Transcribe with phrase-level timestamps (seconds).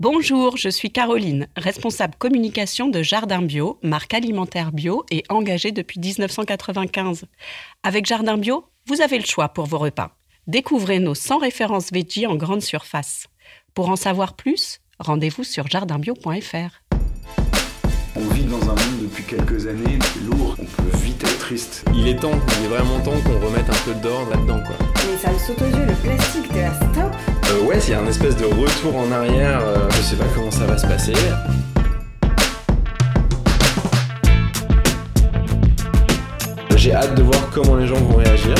[0.00, 6.00] Bonjour, je suis Caroline, responsable communication de Jardin Bio, marque alimentaire bio et engagée depuis
[6.00, 7.26] 1995.
[7.82, 10.16] Avec Jardin Bio, vous avez le choix pour vos repas.
[10.46, 13.26] Découvrez nos 100 références veggie en grande surface.
[13.74, 16.80] Pour en savoir plus, rendez-vous sur jardinbio.fr.
[18.16, 21.84] On vit dans un monde depuis quelques années lourd, on peut vite être triste.
[21.94, 24.76] Il est temps, il est vraiment temps qu'on remette un peu d'ordre là-dedans quoi.
[24.96, 27.96] Mais ça me saute aux yeux, le plastique, de la stop Euh, ouais, s'il y
[27.96, 30.86] a un espèce de retour en arrière, euh, je sais pas comment ça va se
[30.86, 31.12] passer.
[36.76, 38.54] J'ai hâte de voir comment les gens vont réagir.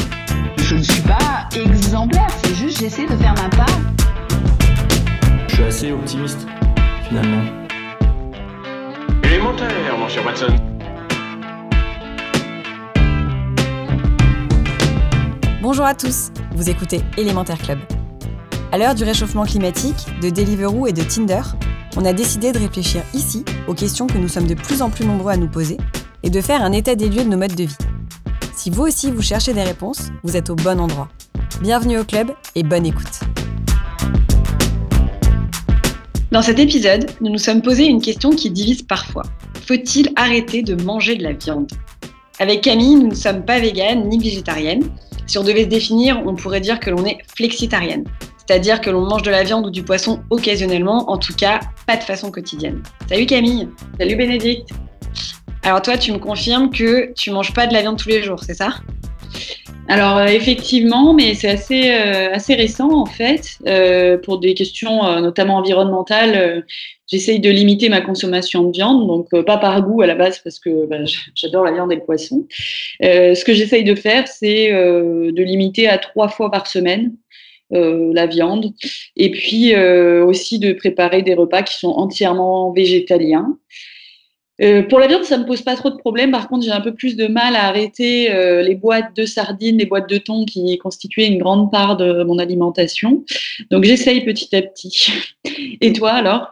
[0.57, 3.79] Je ne suis pas exemplaire, c'est juste j'essaie de faire ma part.
[5.49, 6.47] Je suis assez optimiste
[7.09, 7.45] finalement.
[9.23, 10.57] Élémentaire, mon cher Watson.
[15.63, 17.79] Bonjour à tous, vous écoutez Élémentaire Club.
[18.73, 21.43] À l'heure du réchauffement climatique, de Deliveroo et de Tinder,
[21.97, 25.05] on a décidé de réfléchir ici aux questions que nous sommes de plus en plus
[25.05, 25.77] nombreux à nous poser
[26.23, 27.77] et de faire un état des lieux de nos modes de vie.
[28.55, 31.09] Si vous aussi vous cherchez des réponses, vous êtes au bon endroit.
[31.61, 33.19] Bienvenue au club et bonne écoute.
[36.31, 39.25] Dans cet épisode, nous nous sommes posé une question qui divise parfois.
[39.67, 41.73] Faut-il arrêter de manger de la viande?
[42.39, 44.89] Avec Camille, nous ne sommes pas véganes ni végétariennes.
[45.27, 48.05] Si on devait se définir, on pourrait dire que l'on est flexitarienne.
[48.51, 51.97] C'est-à-dire que l'on mange de la viande ou du poisson occasionnellement, en tout cas pas
[51.97, 52.83] de façon quotidienne.
[53.09, 54.71] Salut Camille Salut Bénédicte
[55.63, 58.43] Alors toi, tu me confirmes que tu manges pas de la viande tous les jours,
[58.43, 58.71] c'est ça?
[59.87, 63.59] Alors euh, effectivement, mais c'est assez, euh, assez récent en fait.
[63.69, 66.65] Euh, pour des questions euh, notamment environnementales,
[67.07, 70.59] j'essaye de limiter ma consommation de viande, donc pas par goût à la base parce
[70.59, 70.97] que bah,
[71.37, 72.49] j'adore la viande et le poisson.
[73.01, 77.13] Ce que j'essaye de faire, c'est de limiter à trois fois par semaine.
[77.73, 78.73] Euh, la viande
[79.17, 83.57] et puis euh, aussi de préparer des repas qui sont entièrement végétaliens.
[84.61, 86.33] Euh, pour la viande, ça me pose pas trop de problèmes.
[86.33, 88.29] Par contre, j'ai un peu plus de mal à arrêter
[88.63, 92.39] les boîtes de sardines, les boîtes de thon qui constituaient une grande part de mon
[92.39, 93.25] alimentation.
[93.71, 95.13] Donc, j'essaye petit à petit.
[95.81, 96.49] Et toi, alors?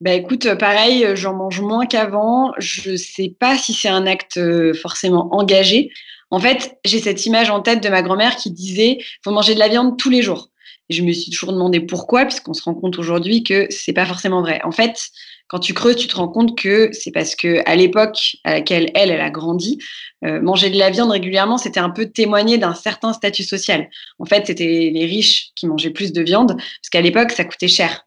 [0.00, 2.52] Bah écoute, pareil, j'en mange moins qu'avant.
[2.58, 4.40] Je sais pas si c'est un acte
[4.74, 5.90] forcément engagé.
[6.30, 9.60] En fait, j'ai cette image en tête de ma grand-mère qui disait faut manger de
[9.60, 10.50] la viande tous les jours.
[10.88, 14.40] Je me suis toujours demandé pourquoi, puisqu'on se rend compte aujourd'hui que c'est pas forcément
[14.40, 14.60] vrai.
[14.64, 15.10] En fait,
[15.48, 18.90] quand tu creuses, tu te rends compte que c'est parce que à l'époque à laquelle
[18.94, 19.78] elle, elle a grandi,
[20.24, 23.88] euh, manger de la viande régulièrement, c'était un peu témoigner d'un certain statut social.
[24.18, 27.68] En fait, c'était les riches qui mangeaient plus de viande, parce qu'à l'époque, ça coûtait
[27.68, 28.05] cher.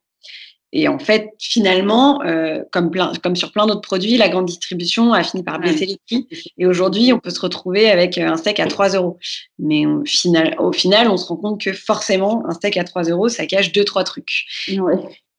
[0.72, 5.14] Et en fait, finalement, euh, comme, plein, comme sur plein d'autres produits, la grande distribution
[5.14, 6.28] a fini par baisser les prix.
[6.58, 9.18] Et aujourd'hui, on peut se retrouver avec un steak à 3 euros.
[9.58, 13.04] Mais au final, au final, on se rend compte que forcément, un steak à 3
[13.04, 14.46] euros, ça cache deux, trois trucs.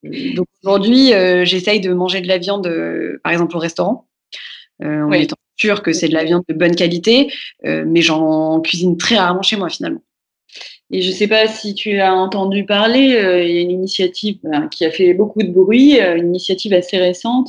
[0.03, 4.09] Donc aujourd'hui, euh, j'essaye de manger de la viande, euh, par exemple, au restaurant,
[4.83, 7.31] euh, en étant sûr que c'est de la viande de bonne qualité,
[7.67, 10.03] euh, mais j'en cuisine très rarement chez moi, finalement.
[10.93, 13.71] Et je ne sais pas si tu as entendu parler, euh, il y a une
[13.71, 17.49] initiative ben, qui a fait beaucoup de bruit, euh, une initiative assez récente.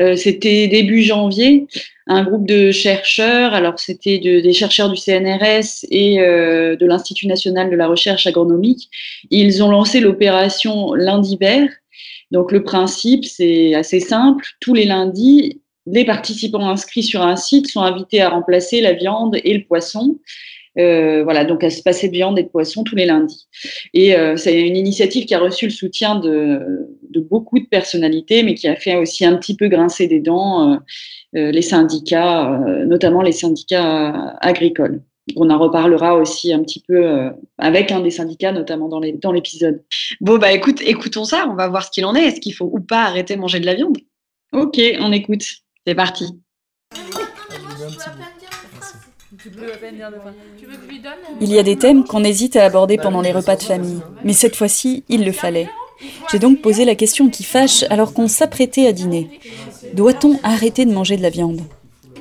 [0.00, 1.66] Euh, c'était début janvier,
[2.06, 7.70] un groupe de chercheurs, alors c'était de- des chercheurs du CNRS et de l'Institut national
[7.70, 8.88] de la recherche agronomique.
[9.30, 11.68] Ils ont lancé l'opération lundi vert.
[12.30, 14.44] Donc le principe, c'est assez simple.
[14.60, 19.36] Tous les lundis, les participants inscrits sur un site sont invités à remplacer la viande
[19.44, 20.18] et le poisson.
[20.78, 23.48] Euh, voilà, donc à se passer de viande et de poisson tous les lundis.
[23.94, 26.88] Et euh, c'est une initiative qui a reçu le soutien de,
[27.28, 30.80] beaucoup de personnalités, mais qui a fait aussi un petit peu grincer des dents
[31.34, 35.02] euh, les syndicats, notamment les syndicats agricoles.
[35.36, 39.82] On en reparlera aussi un petit peu avec un des syndicats, notamment dans l'épisode.
[40.22, 42.24] Bon, bah écoute, écoutons ça, on va voir ce qu'il en est.
[42.24, 43.98] Est-ce qu'il faut ou pas arrêter de manger de la viande?
[44.52, 45.44] Ok, on écoute.
[45.86, 46.24] C'est parti.
[51.40, 54.32] Il y a des thèmes qu'on hésite à aborder pendant les repas de famille, mais
[54.32, 55.68] cette fois-ci, il le fallait.
[56.30, 59.40] J'ai donc posé la question qui fâche alors qu'on s'apprêtait à dîner.
[59.94, 61.62] Doit-on arrêter de manger de la viande?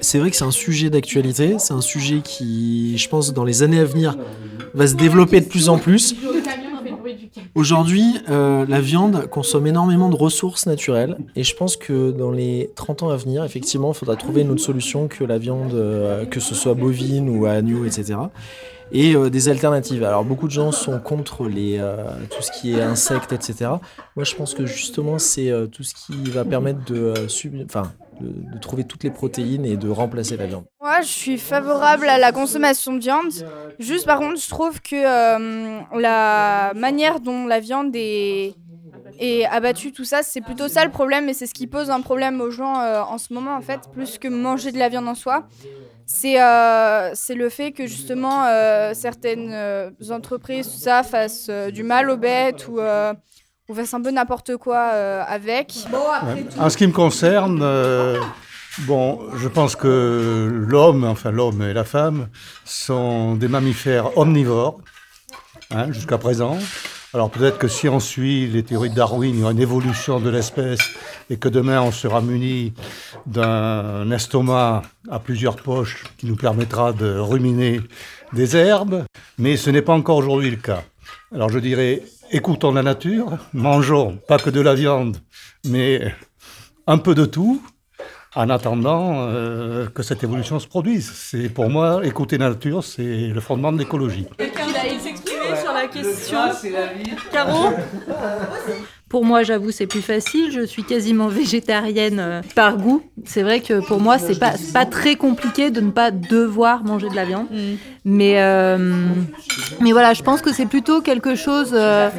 [0.01, 3.63] C'est vrai que c'est un sujet d'actualité, c'est un sujet qui, je pense, dans les
[3.63, 4.15] années à venir,
[4.73, 6.15] va se développer de plus en plus.
[7.55, 12.69] Aujourd'hui, euh, la viande consomme énormément de ressources naturelles et je pense que dans les
[12.75, 16.25] 30 ans à venir, effectivement, il faudra trouver une autre solution que la viande, euh,
[16.25, 18.19] que ce soit bovine ou agneau, etc.
[18.91, 20.03] Et euh, des alternatives.
[20.03, 21.81] Alors beaucoup de gens sont contre les,
[22.29, 23.71] tout ce qui est insectes, etc.
[24.15, 28.59] Moi, je pense que justement, c'est tout ce qui va permettre de, sub- enfin, de,
[28.59, 30.65] trouver toutes les protéines et de remplacer la viande.
[30.81, 33.31] Moi, je suis favorable à la consommation de viande.
[33.79, 38.55] Juste, par contre, je trouve que euh, la manière dont la viande est
[39.19, 40.21] et abattu, tout ça.
[40.21, 43.17] C'est plutôt ça le problème et c'est ce qui pose un problème aux gens en
[43.17, 45.47] ce moment, en fait, plus que manger de la viande en soi.
[46.05, 46.37] C'est
[47.13, 48.45] c'est le fait que justement
[48.93, 49.55] certaines
[50.09, 52.79] entreprises, tout ça, fassent du mal aux bêtes ou
[53.69, 55.73] on fasse un peu n'importe quoi avec.
[56.59, 57.61] En ce qui me concerne,
[58.85, 62.27] Bon, je pense que l'homme, enfin l'homme et la femme,
[62.63, 64.79] sont des mammifères omnivores,
[65.71, 66.59] hein, jusqu'à présent.
[67.13, 70.19] Alors peut-être que si on suit les théories de Darwin, il y aura une évolution
[70.19, 70.91] de l'espèce
[71.31, 72.73] et que demain on sera muni
[73.25, 77.81] d'un estomac à plusieurs poches qui nous permettra de ruminer
[78.33, 79.05] des herbes,
[79.39, 80.83] mais ce n'est pas encore aujourd'hui le cas.
[81.33, 85.17] Alors je dirais, écoutons la nature, mangeons pas que de la viande,
[85.65, 86.13] mais
[86.87, 87.61] un peu de tout,
[88.33, 91.11] en attendant euh, que cette évolution se produise.
[91.11, 94.25] C'est pour moi, écouter la nature, c'est le fondement de l'écologie.
[94.37, 96.39] Quelqu'un va s'exprimer sur la question.
[97.29, 97.73] Caro
[99.09, 100.51] pour moi, j'avoue, c'est plus facile.
[100.51, 103.01] Je suis quasiment végétarienne euh, par goût.
[103.25, 107.09] C'est vrai que pour moi, c'est pas pas très compliqué de ne pas devoir manger
[107.09, 107.47] de la viande.
[107.51, 107.75] Mm.
[108.05, 108.77] Mais euh,
[109.81, 112.09] mais voilà, je pense que c'est plutôt quelque chose euh,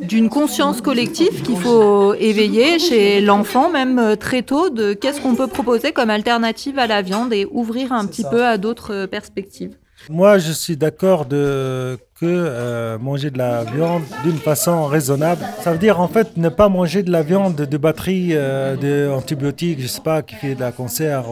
[0.00, 5.46] d'une conscience collective qu'il faut éveiller chez l'enfant, même très tôt, de qu'est-ce qu'on peut
[5.46, 9.76] proposer comme alternative à la viande et ouvrir un petit peu à d'autres perspectives.
[10.10, 15.44] Moi, je suis d'accord de que euh, manger de la viande d'une façon raisonnable.
[15.62, 19.80] Ça veut dire en fait ne pas manger de la viande de batterie, euh, d'antibiotiques,
[19.80, 21.24] je sais pas, qui fait de la cancer.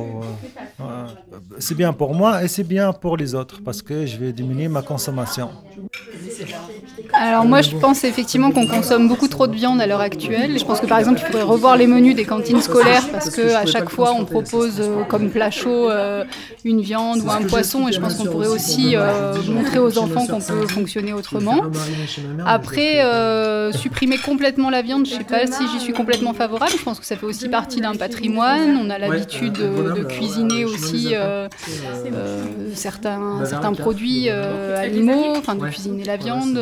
[0.81, 1.07] Euh,
[1.59, 4.69] c'est bien pour moi et c'est bien pour les autres parce que je vais diminuer
[4.69, 5.51] ma consommation.
[7.13, 10.59] Alors moi je pense effectivement qu'on consomme beaucoup trop de viande à l'heure actuelle.
[10.59, 13.55] Je pense que par exemple il faudrait revoir les menus des cantines scolaires parce que
[13.55, 16.25] à chaque fois on propose euh, comme plat chaud euh,
[16.65, 20.27] une viande ou un poisson et je pense qu'on pourrait aussi euh, montrer aux enfants
[20.27, 21.63] qu'on peut fonctionner autrement.
[22.47, 23.03] Après
[23.73, 26.73] supprimer complètement la viande, je sais pas si j'y suis complètement favorable.
[26.77, 28.77] Je pense que ça fait aussi partie d'un patrimoine.
[28.77, 31.15] On a l'habitude de, cuisiner aussi
[32.75, 36.59] certains, certains produits animaux, enfin de cuisiner la viande.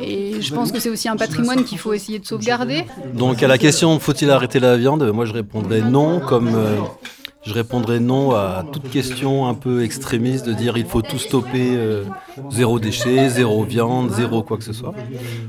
[0.00, 2.84] Et je pense que c'est aussi un patrimoine qu'il faut essayer de sauvegarder.
[3.14, 5.10] Donc à la question faut-il arrêter la viande?
[5.12, 6.76] Moi je répondrais non, comme euh,
[7.48, 11.70] je répondrais non à toute question un peu extrémiste de dire il faut tout stopper,
[11.72, 12.04] euh,
[12.50, 14.94] zéro déchet, zéro viande, zéro quoi que ce soit.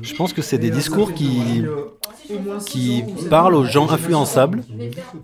[0.02, 1.66] Je pense que c'est des discours qui,
[2.66, 4.64] qui parlent aux gens influençables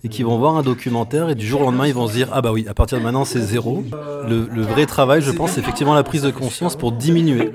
[0.03, 2.27] et qui vont voir un documentaire et du jour au lendemain ils vont se dire
[2.33, 3.83] ah bah oui à partir de maintenant c'est zéro.
[4.27, 7.53] Le vrai travail je pense c'est effectivement la prise de conscience pour diminuer.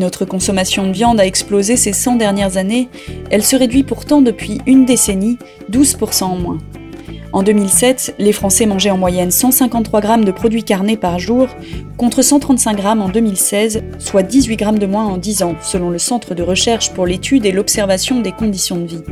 [0.00, 2.88] Notre consommation de viande a explosé ces 100 dernières années,
[3.30, 5.38] elle se réduit pourtant depuis une décennie,
[5.70, 6.58] 12% en moins.
[7.32, 11.46] En 2007, les Français mangeaient en moyenne 153 grammes de produits carnés par jour,
[11.96, 15.98] contre 135 grammes en 2016, soit 18 grammes de moins en 10 ans, selon le
[15.98, 19.04] Centre de recherche pour l'étude et l'observation des conditions de vie.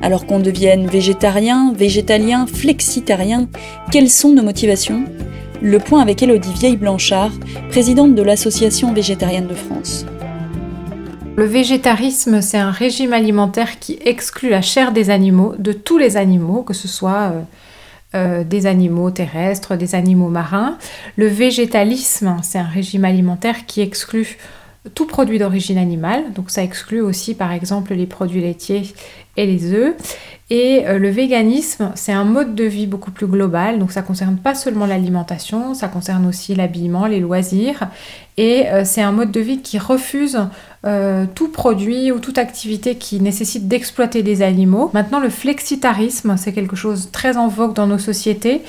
[0.00, 3.48] Alors qu'on devienne végétarien, végétalien, flexitarien,
[3.90, 5.04] quelles sont nos motivations?
[5.64, 7.30] Le point avec Elodie Vieille-Blanchard,
[7.70, 10.04] présidente de l'Association végétarienne de France.
[11.36, 16.18] Le végétarisme, c'est un régime alimentaire qui exclut la chair des animaux, de tous les
[16.18, 17.40] animaux, que ce soit euh,
[18.14, 20.76] euh, des animaux terrestres, des animaux marins.
[21.16, 24.36] Le végétalisme, c'est un régime alimentaire qui exclut
[24.94, 28.92] tout produit d'origine animale, donc ça exclut aussi par exemple les produits laitiers
[29.38, 29.94] et les œufs.
[30.50, 34.36] Et euh, le véganisme, c'est un mode de vie beaucoup plus global, donc ça concerne
[34.36, 37.88] pas seulement l'alimentation, ça concerne aussi l'habillement, les loisirs,
[38.36, 40.38] et euh, c'est un mode de vie qui refuse
[40.84, 44.90] euh, tout produit ou toute activité qui nécessite d'exploiter des animaux.
[44.92, 48.60] Maintenant, le flexitarisme, c'est quelque chose très en vogue dans nos sociétés.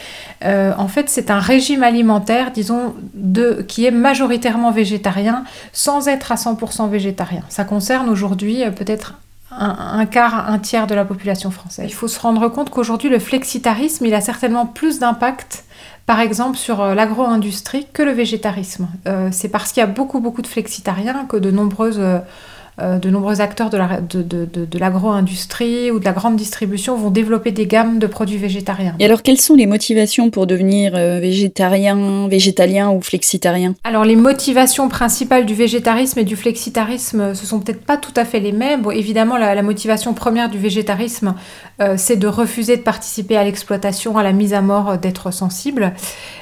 [0.43, 6.35] en fait, c'est un régime alimentaire, disons, de, qui est majoritairement végétarien, sans être à
[6.35, 7.43] 100% végétarien.
[7.49, 9.15] Ça concerne aujourd'hui peut-être
[9.51, 11.85] un, quart, un tiers de la population française.
[11.87, 15.65] Il faut se rendre compte qu'aujourd'hui, le flexitarisme, il a certainement plus d'impact,
[16.05, 18.87] par exemple, sur euh, l'agro-industrie que le végétarisme.
[19.07, 22.01] Euh, c'est parce qu'il y a beaucoup, beaucoup de flexitariens que de nombreuses...
[22.81, 27.67] Euh, euh, de nombreux acteurs de, l'agro-industrie ou de la grande distribution vont développer des
[27.67, 28.95] gammes de produits végétariens.
[28.99, 33.75] Et alors, quelles sont les motivations pour devenir euh, végétarien, végétalien ou flexitarien?
[33.83, 38.25] Alors, les motivations principales du végétarisme et du flexitarisme, ce sont peut-être pas tout à
[38.25, 38.81] fait les mêmes.
[38.81, 41.33] Bon, évidemment, la, motivation première du végétarisme,
[41.81, 45.93] euh, c'est de refuser de participer à l'exploitation, à la mise à mort d'êtres sensibles.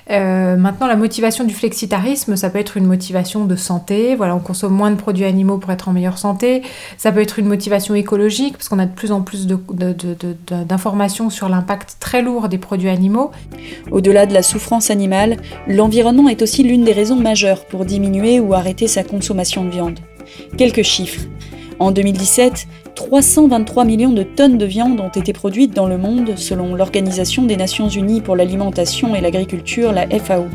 [0.09, 4.15] maintenant, la motivation du flexitarisme, ça peut être une motivation de santé.
[4.15, 6.22] Voilà, on consomme moins de produits animaux pour être en meilleure santé,
[6.97, 11.49] ça peut être une motivation écologique, parce qu'on a de plus en plus d'informations sur
[11.49, 13.31] l'impact très lourd des produits animaux.
[13.91, 15.37] Au-delà de la souffrance animale,
[15.67, 19.99] l'environnement est aussi l'une des raisons majeures pour diminuer ou arrêter sa consommation de viande.
[20.57, 21.27] Quelques chiffres.
[21.79, 22.67] En 2017,
[23.07, 27.57] 323 millions de tonnes de viande ont été produites dans le monde selon l'Organisation des
[27.57, 30.45] Nations Unies pour l'alimentation et l'agriculture, la FAO.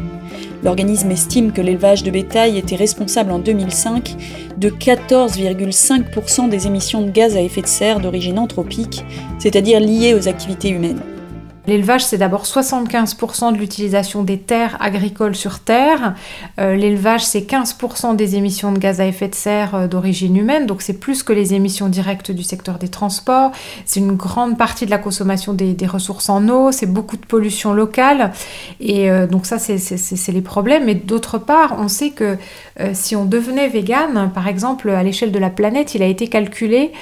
[0.64, 4.16] L'organisme estime que l'élevage de bétail était responsable en 2005
[4.56, 9.04] de 14,5% des émissions de gaz à effet de serre d'origine anthropique,
[9.38, 11.02] c'est-à-dire liées aux activités humaines.
[11.68, 16.14] L'élevage, c'est d'abord 75% de l'utilisation des terres agricoles sur Terre.
[16.58, 20.64] Euh, l'élevage, c'est 15% des émissions de gaz à effet de serre euh, d'origine humaine,
[20.64, 23.52] donc c'est plus que les émissions directes du secteur des transports.
[23.84, 27.74] C'est une grande partie de la consommation des, ressources en eau, c'est beaucoup de pollution
[27.74, 28.32] locale.
[28.80, 30.86] Et euh, donc ça, c'est les problèmes.
[30.86, 32.38] Mais d'autre part, on sait que
[32.92, 36.92] si on devenait vegan, par exemple, à l'échelle de la planète, il a été calculé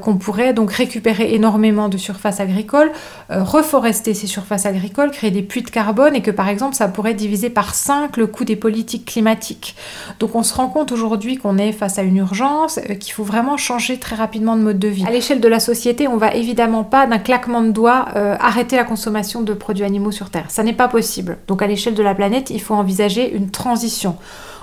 [0.00, 2.92] qu'on pourrait donc récupérer énormément de surface agricole,
[3.28, 7.14] reforester ces surfaces agricoles, créer des puits de carbone et que par exemple ça pourrait
[7.14, 9.76] diviser par 5 le coût des politiques climatiques.
[10.20, 13.24] Donc on se rend compte aujourd'hui qu'on est face à une urgence, euh, qu'il faut
[13.24, 15.04] vraiment changer très rapidement de mode de vie.
[15.06, 18.76] À l'échelle de la société, on va évidemment pas d'un claquement de doigts euh, arrêter
[18.76, 20.46] la consommation de produits animaux sur Terre.
[20.48, 21.38] Ça n'est pas possible.
[21.46, 24.16] Donc à l'échelle de la planète, il faut envisager une transition.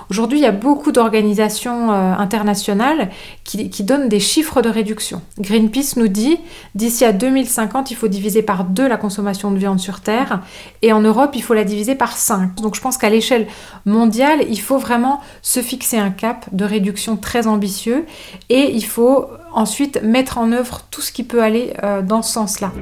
[0.08, 3.10] Aujourd'hui, il y a beaucoup d'organisations euh, internationales
[3.44, 5.20] qui, donnent des chiffres de réduction.
[5.38, 6.38] Greenpeace nous dit,
[6.74, 10.40] d'ici à 2050, il faut diviser par deux la consommation de viande sur Terre,
[10.82, 12.54] et en Europe, il faut la diviser par 5.
[12.56, 13.46] Donc je pense qu'à l'échelle
[13.84, 18.04] mondiale, il faut vraiment se fixer un cap de réduction très ambitieux,
[18.48, 22.32] et il faut ensuite mettre en œuvre tout ce qui peut aller euh, dans ce
[22.34, 22.72] sens-là.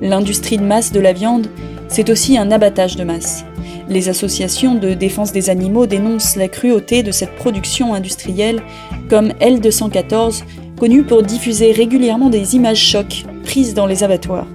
[0.00, 1.48] L'industrie de masse de la viande,
[1.88, 3.44] c'est aussi un abattage de masse.
[3.88, 8.62] Les associations de défense des animaux dénoncent la cruauté de cette production industrielle,
[9.08, 10.44] comme L214,
[10.78, 14.46] connue pour diffuser régulièrement des images chocs prises dans les abattoirs.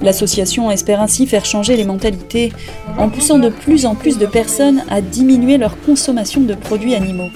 [0.00, 2.52] L'association espère ainsi faire changer les mentalités
[2.98, 7.30] en poussant de plus en plus de personnes à diminuer leur consommation de produits animaux.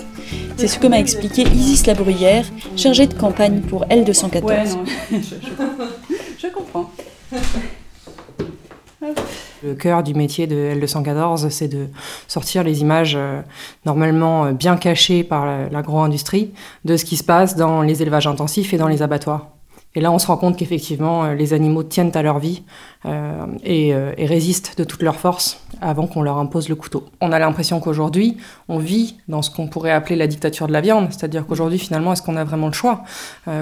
[0.57, 2.45] C'est ce que m'a expliqué Isis Labruyère,
[2.77, 4.79] chargée de campagne pour L214.
[6.39, 6.91] je comprends.
[9.63, 11.87] Le cœur du métier de L214, c'est de
[12.27, 13.41] sortir les images euh,
[13.87, 16.53] normalement euh, bien cachées par l'agro-industrie
[16.85, 19.49] de ce qui se passe dans les élevages intensifs et dans les abattoirs.
[19.95, 22.63] Et là, on se rend compte qu'effectivement, euh, les animaux tiennent à leur vie
[23.05, 27.05] euh, et, euh, et, résistent de toute leur force avant qu'on leur impose le couteau.
[27.21, 30.81] On a l'impression qu'aujourd'hui, on vit dans ce qu'on pourrait appeler la dictature de la
[30.81, 33.03] viande, c'est-à-dire qu'aujourd'hui, finalement, est-ce qu'on a vraiment le choix?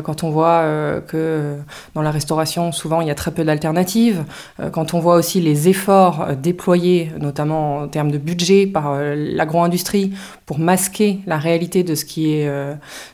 [0.03, 1.57] Quand on voit que
[1.95, 4.25] dans la restauration, souvent, il y a très peu d'alternatives,
[4.73, 10.13] quand on voit aussi les efforts déployés, notamment en termes de budget par l'agro-industrie,
[10.45, 12.47] pour masquer la réalité de ce, qui est,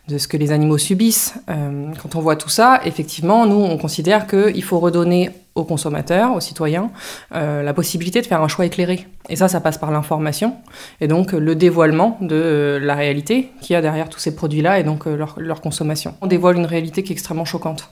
[0.08, 3.78] de ce que les animaux subissent, quand on voit tout ça, effectivement, effectivement, nous, on
[3.78, 6.90] considère qu'il faut redonner aux consommateurs, aux citoyens,
[7.36, 9.06] euh, la possibilité de faire un choix éclairé.
[9.28, 10.56] Et ça, ça passe par l'information
[11.00, 14.80] et donc le dévoilement de euh, la réalité qu'il y a derrière tous ces produits-là
[14.80, 16.14] et donc euh, leur, leur, consommation.
[16.20, 17.88] On dévoile une réalité qui est extrêmement choquante.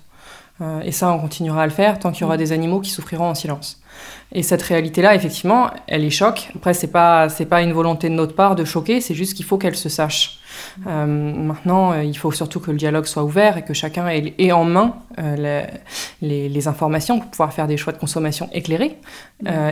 [0.83, 3.29] et ça, on continuera à le faire tant qu'il y aura des animaux qui souffriront
[3.29, 3.84] en silence.
[4.33, 6.51] Et cette réalité-là, effectivement, elle est choc.
[6.57, 9.45] Après, c'est pas c'est pas une volonté de notre part de choquer, c'est juste qu'il
[9.45, 10.41] faut qu'elle se sache.
[10.87, 14.53] Euh, maintenant, euh, il faut surtout que le dialogue soit ouvert et que chacun ait,
[14.53, 15.65] en main euh,
[16.21, 18.97] les, informations pour pouvoir faire des choix de consommation éclairés.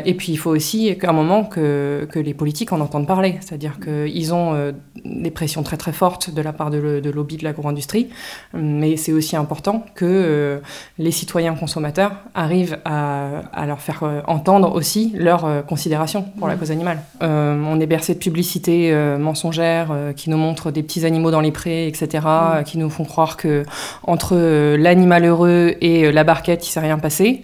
[0.05, 3.39] et puis, il faut aussi qu'à un moment que, que, les politiques en entendent parler,
[3.41, 4.75] c'est-à-dire qu'ils ont
[5.05, 8.11] des pressions très très fortes de la part de, de lobby de l'agro-industrie,
[8.53, 10.61] mais c'est aussi important que
[10.99, 16.71] les citoyens consommateurs arrivent à, à leur faire entendre aussi leurs considérations pour la cause
[16.71, 16.99] animale.
[17.21, 21.87] on est bercé de publicités mensongères qui nous montrent des petits animaux dans les prés,
[21.87, 22.65] etc., mm.
[22.65, 23.65] qui nous font croire que
[24.05, 27.43] entre euh, l'animal heureux et euh, la barquette, il s'est rien passé,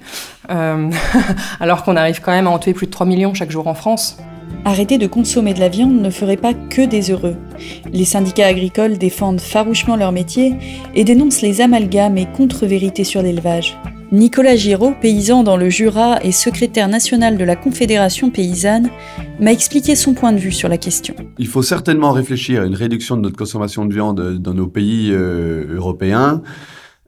[0.51, 0.91] euh,
[1.61, 3.75] alors qu'on arrive quand même à en tuer plus de 3 millions chaque jour en
[3.75, 4.19] France.
[4.65, 7.37] Arrêter de consommer de la viande ne ferait pas que des heureux.
[7.93, 10.55] Les syndicats agricoles défendent farouchement leur métier
[10.95, 13.79] et dénoncent les amalgames et contre-vérités sur l'élevage.
[14.11, 18.88] Nicolas Giraud, paysan dans le Jura et secrétaire national de la Confédération paysanne,
[19.38, 21.15] m'a expliqué son point de vue sur la question.
[21.38, 25.11] Il faut certainement réfléchir à une réduction de notre consommation de viande dans nos pays
[25.12, 26.43] euh, européens.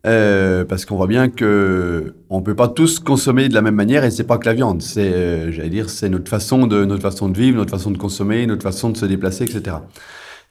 [0.07, 4.02] Euh, parce qu'on voit bien que on peut pas tous consommer de la même manière
[4.02, 7.59] et c'est pas que la viande, c'est, euh, notre façon de notre façon de vivre,
[7.59, 9.76] notre façon de consommer, notre façon de se déplacer, etc.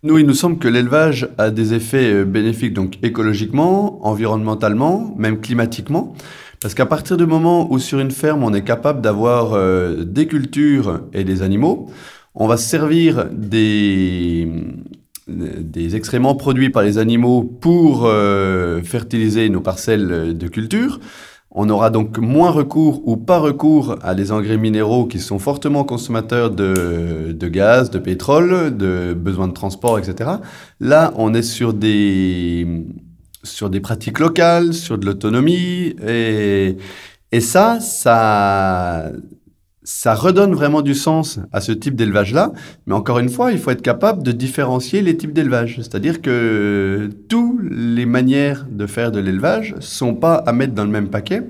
[0.02, 6.16] Nous, il nous semble que l'élevage a des effets bénéfiques donc écologiquement, environnementalement, même climatiquement.
[6.62, 10.26] Parce qu'à partir du moment où sur une ferme on est capable d'avoir euh, des
[10.26, 11.90] cultures et des animaux,
[12.34, 14.48] on va servir des,
[15.28, 21.02] des excréments produits par les animaux pour euh, fertiliser nos parcelles de culture.
[21.52, 25.84] On aura donc moins recours ou pas recours à des engrais minéraux qui sont fortement
[25.84, 30.30] consommateurs de, gaz, de pétrole, de besoins de transport, etc.
[30.80, 32.86] Là, on est sur des,
[33.44, 35.96] sur des pratiques locales, sur de l'autonomie.
[36.08, 36.78] Et,
[37.32, 39.12] et ça, ça,
[39.90, 42.52] ça redonne vraiment du sens à ce type d'élevage-là.
[42.86, 45.78] Mais encore une fois, il faut être capable de différencier les types d'élevage.
[45.78, 50.92] C'est-à-dire que toutes les manières de faire de l'élevage sont pas à mettre dans le
[50.92, 51.42] même paquet.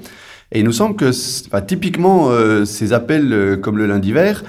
[0.54, 1.12] Et il nous semble que,
[1.60, 4.46] typiquement, euh, ces appels euh, comme le lundi vert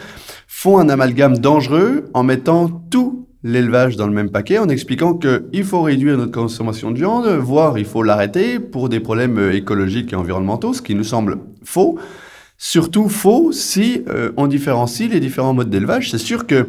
[0.47, 5.65] font un amalgame dangereux en mettant tout l'élevage dans le même paquet, en expliquant qu'il
[5.65, 10.13] faut réduire notre consommation de viande, voire il faut l'arrêter pour des problèmes euh, écologiques
[10.13, 11.99] et environnementaux, ce qui nous semble faux
[12.63, 16.11] surtout faux si euh, on différencie les différents modes d'élevage.
[16.11, 16.69] C'est sûr que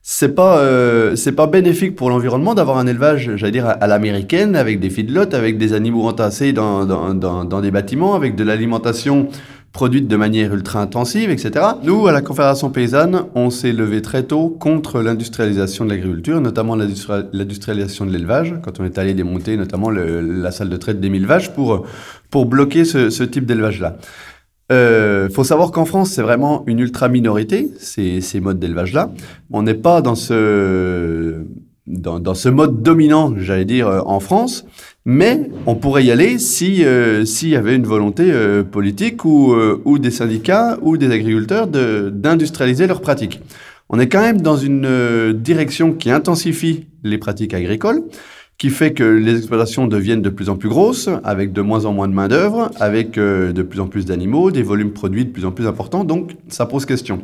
[0.00, 4.54] c'est pas euh, c'est pas bénéfique pour l'environnement d'avoir un élevage, j'allais dire à, l'américaine,
[4.54, 8.44] avec des feedlots, avec des animaux entassés dans, dans, dans, dans des bâtiments, avec de
[8.44, 9.28] l'alimentation
[9.72, 11.66] produite de manière ultra intensive, etc.
[11.82, 16.76] Nous, à la Confédération paysanne, on s'est levé très tôt contre l'industrialisation de l'agriculture, notamment
[16.76, 21.08] l'industrialisation de l'élevage, quand on est allé démonter notamment le, la salle de traite des
[21.08, 21.86] mille vaches pour,
[22.30, 23.96] pour bloquer ce, ce type d'élevage-là.
[24.70, 29.12] Il euh, faut savoir qu'en France, c'est vraiment une ultra minorité, ces, ces modes d'élevage-là.
[29.50, 31.44] On n'est pas dans ce,
[31.86, 34.64] dans, ce mode dominant, j'allais dire, euh, en France,
[35.04, 39.54] mais on pourrait y aller si euh, s'il y avait une volonté euh, politique ou,
[39.84, 43.40] ou des syndicats ou des agriculteurs d'industrialiser leurs pratiques.
[43.90, 48.02] On est quand même dans une direction qui intensifie les pratiques agricoles
[48.58, 51.92] qui fait que les exploitations deviennent de plus en plus grosses, avec de moins en
[51.92, 55.44] moins de main-d'œuvre, avec euh, de plus en plus d'animaux, des volumes produits de plus
[55.44, 57.20] en plus importants, donc ça pose question.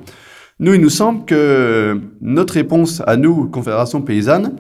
[0.59, 4.57] Nous, il nous semble que notre réponse à nous, Confédération paysanne,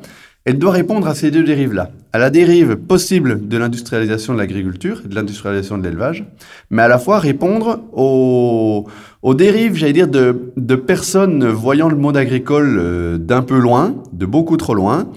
[0.46, 1.90] elle doit répondre à ces deux dérives-là.
[2.14, 6.24] À la dérive possible de l'industrialisation de l'agriculture, de l'industrialisation de l'élevage,
[6.70, 8.86] mais à la fois répondre aux,
[9.20, 13.96] aux dérives, j'allais dire, de, de personnes voyant le monde agricole euh, d'un peu loin,
[14.14, 15.08] de beaucoup trop loin,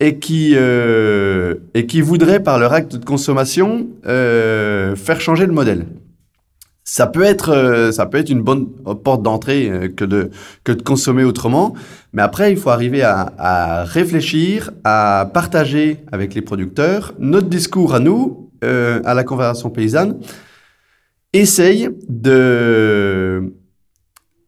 [0.00, 5.52] et qui, euh, et qui voudraient, par leur acte de consommation, euh, faire changer le
[5.52, 5.86] modèle.
[6.84, 8.68] Ça peut être, euh, ça peut être une bonne
[9.02, 10.30] porte d'entrée euh, que, de,
[10.62, 11.74] que de consommer autrement,
[12.12, 17.14] mais après, il faut arriver à, à réfléchir, à partager avec les producteurs.
[17.18, 20.18] Notre discours à nous, euh, à la Confédération paysanne,
[21.32, 23.52] essaye de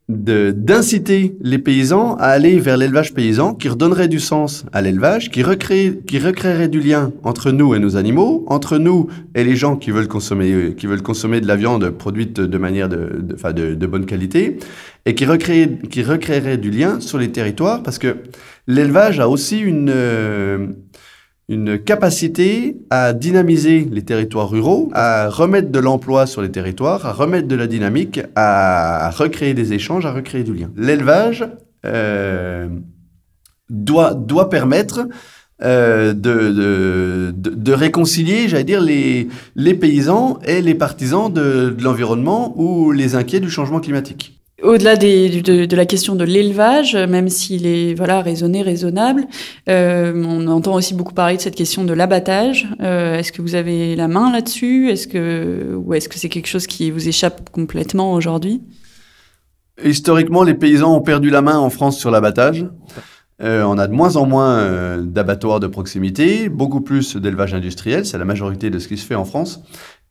[0.08, 5.42] d'inciter les paysans à aller vers l'élevage paysan qui redonnerait du sens à l'élevage, qui,
[5.42, 9.76] recrée, qui recréerait du lien entre nous et nos animaux, entre nous et les gens
[9.76, 13.86] qui veulent consommer, qui veulent consommer de la viande produite de manière de, de, de,
[13.86, 14.56] bonne qualité,
[15.04, 15.26] et qui,
[15.90, 18.16] qui recréerait du lien sur les territoires, parce que
[18.66, 19.90] l'élevage a aussi une...
[19.90, 20.68] Euh,
[21.48, 27.12] une capacité à dynamiser les territoires ruraux, à remettre de l'emploi sur les territoires, à
[27.12, 30.70] remettre de la dynamique, à recréer des échanges, à recréer du lien.
[30.76, 31.48] L'élevage
[31.86, 32.68] euh,
[33.70, 35.08] doit, doit permettre
[35.62, 41.82] euh, de, de, de, réconcilier, j'allais dire, les, les paysans et les partisans de, de
[41.82, 44.37] l'environnement ou les inquiets du changement climatique.
[44.60, 49.26] Au-delà de, la question de l'élevage, même s'il est voilà raisonné, raisonnable,
[49.68, 52.66] euh, on entend aussi beaucoup parler de cette question de l'abattage.
[52.80, 54.90] Euh, est-ce que vous avez la main là-dessus?
[54.90, 58.60] Est-ce que ou est-ce que c'est quelque chose qui vous échappe complètement aujourd'hui?
[59.84, 62.66] Historiquement, les paysans ont perdu la main en France sur l'abattage.
[63.40, 68.18] Euh, on a de moins en moins d'abattoirs de proximité, beaucoup plus d'élevage industriel, c'est
[68.18, 69.62] la majorité de ce qui se fait en France.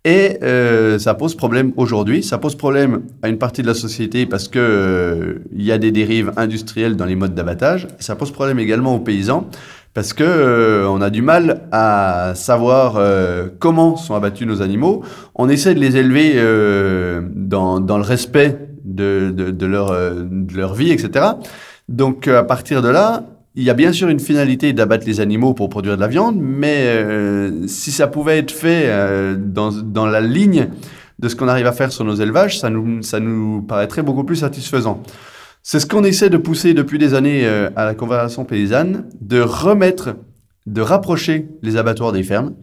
[0.07, 2.23] Et euh, ça pose problème aujourd'hui.
[2.23, 5.77] Ça pose problème à une partie de la société parce que euh, il y a
[5.77, 7.89] des dérives industrielles dans les modes d'abattage.
[7.99, 9.49] Ça pose problème également aux paysans
[9.93, 15.03] parce que euh, on a du mal à savoir euh, comment sont abattus nos animaux.
[15.35, 16.35] On essaie de les élever
[17.35, 21.25] dans, dans, le respect de, de, leur, de leur vie, etc.
[21.89, 23.25] Donc à partir de là,
[23.57, 26.37] il y a bien sûr une finalité d'abattre les animaux pour produire de la viande,
[26.39, 30.69] mais euh, si ça pouvait être fait euh, dans, dans, la ligne
[31.17, 34.23] de ce qu'on arrive à faire sur nos élevages, ça nous, ça nous paraîtrait beaucoup
[34.23, 35.01] plus satisfaisant.
[35.63, 39.41] C'est ce qu'on essaie de pousser depuis des années euh, à la Confédération paysanne, de
[39.41, 40.15] remettre,
[40.67, 42.53] de rapprocher les abattoirs des fermes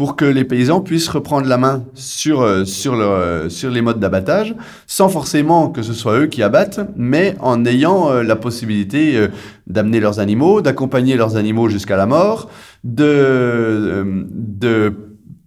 [0.00, 4.54] pour que les paysans puissent reprendre la main sur, euh, euh, sur les modes d'abattage,
[4.86, 9.28] sans forcément que ce soit eux qui abattent, mais en ayant euh, la possibilité
[9.66, 12.48] d'amener leurs animaux, d'accompagner leurs animaux jusqu'à la mort,
[12.82, 14.06] de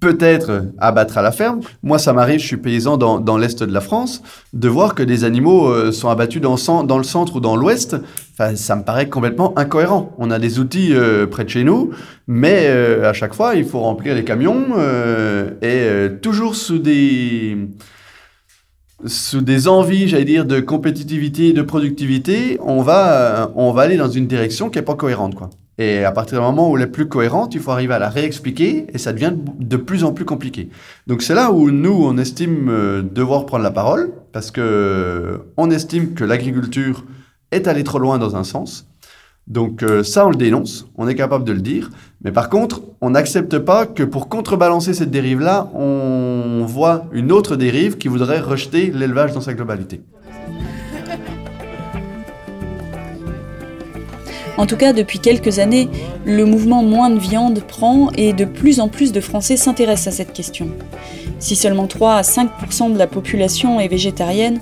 [0.04, 1.62] peut-être abattre à la ferme.
[1.82, 5.24] Moi, ça m'arrive, je suis paysan dans, l'est de la France, de voir que des
[5.24, 6.58] animaux euh, sont abattus dans,
[6.98, 7.96] le centre ou dans l'ouest.
[8.56, 10.14] Ça me paraît complètement incohérent.
[10.18, 11.92] On a des outils euh, près de chez nous,
[12.28, 14.66] mais euh, à chaque fois, il faut remplir les camions
[15.62, 17.58] et toujours sous des
[19.06, 24.10] sous des envies, j'allais dire, de compétitivité, de productivité, on va, on va aller dans
[24.10, 25.50] une direction qui n'est pas cohérente, quoi.
[25.78, 28.10] Et à partir du moment où elle est plus cohérente, il faut arriver à la
[28.10, 30.70] réexpliquer et ça devient de plus en plus compliqué.
[31.08, 35.38] Donc c'est là où nous, on estime euh, devoir prendre la parole parce que euh,
[35.58, 37.06] on estime que l'agriculture
[37.52, 38.88] est allée trop loin dans un sens.
[39.48, 41.90] Donc euh, ça, on le dénonce, on est capable de le dire.
[42.24, 47.56] Mais par contre, on n'accepte pas que pour contrebalancer cette dérive-là, on voit une autre
[47.56, 50.02] dérive qui voudrait rejeter l'élevage dans sa globalité.
[54.58, 55.90] En tout cas, depuis quelques années,
[56.26, 60.18] le mouvement Moins de viande prend et de plus en plus de Français s'intéressent à
[60.18, 60.70] cette question.
[61.40, 64.60] Si seulement 3 à 5% de la population est végétarienne,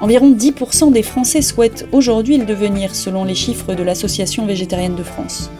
[0.00, 5.02] environ 10% des Français souhaitent aujourd'hui le devenir selon les chiffres de l'Association végétarienne de
[5.02, 5.50] France.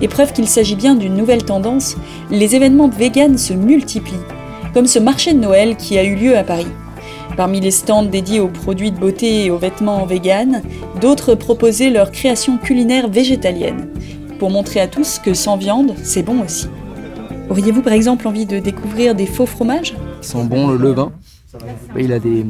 [0.00, 1.96] Et preuve qu'il s'agit bien d'une nouvelle tendance,
[2.30, 4.14] les événements véganes se multiplient,
[4.74, 6.66] comme ce marché de Noël qui a eu lieu à Paris.
[7.36, 10.62] Parmi les stands dédiés aux produits de beauté et aux vêtements vegan,
[11.00, 13.88] d'autres proposaient leur création culinaire végétalienne,
[14.38, 16.68] pour montrer à tous que sans viande, c'est bon aussi.
[17.48, 19.94] Auriez-vous par exemple envie de découvrir des faux fromages?
[20.22, 21.12] Ils sont bons, le levain.
[21.98, 22.46] Il a des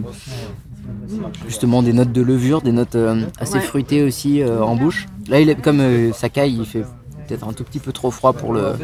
[1.46, 5.06] justement des notes de levure, des notes euh, assez fruitées aussi euh, en bouche.
[5.28, 6.84] Là, il est comme euh, Sakai, il fait
[7.26, 8.74] peut-être un tout petit peu trop froid pour le,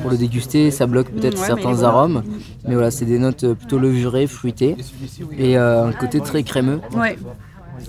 [0.00, 2.22] pour le déguster, ça bloque peut-être certains arômes.
[2.66, 4.76] Mais voilà, c'est des notes plutôt levurées, fruitées
[5.36, 6.80] et euh, un côté très crémeux.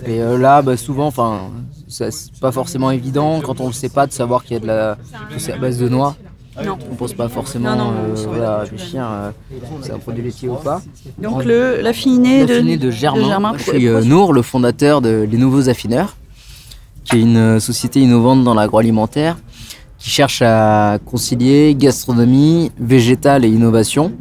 [0.06, 1.50] Et euh, là, bah, souvent, enfin,
[1.88, 4.66] c'est pas forcément évident quand on le sait pas de savoir qu'il y a de
[4.66, 4.98] la.
[5.38, 6.16] c'est à base de noix.
[6.64, 6.78] Non.
[6.88, 9.04] On pense pas forcément non, euh, réfléchir
[9.82, 10.80] c'est un produit laitier ou pas.
[11.18, 13.54] Donc le l'affiné de, de Germain.
[13.56, 16.16] Je suis Nour, le fondateur de Les Nouveaux Affineurs,
[17.02, 19.36] qui est une société innovante dans l'agroalimentaire
[20.04, 24.12] qui cherche à concilier gastronomie, végétale et innovation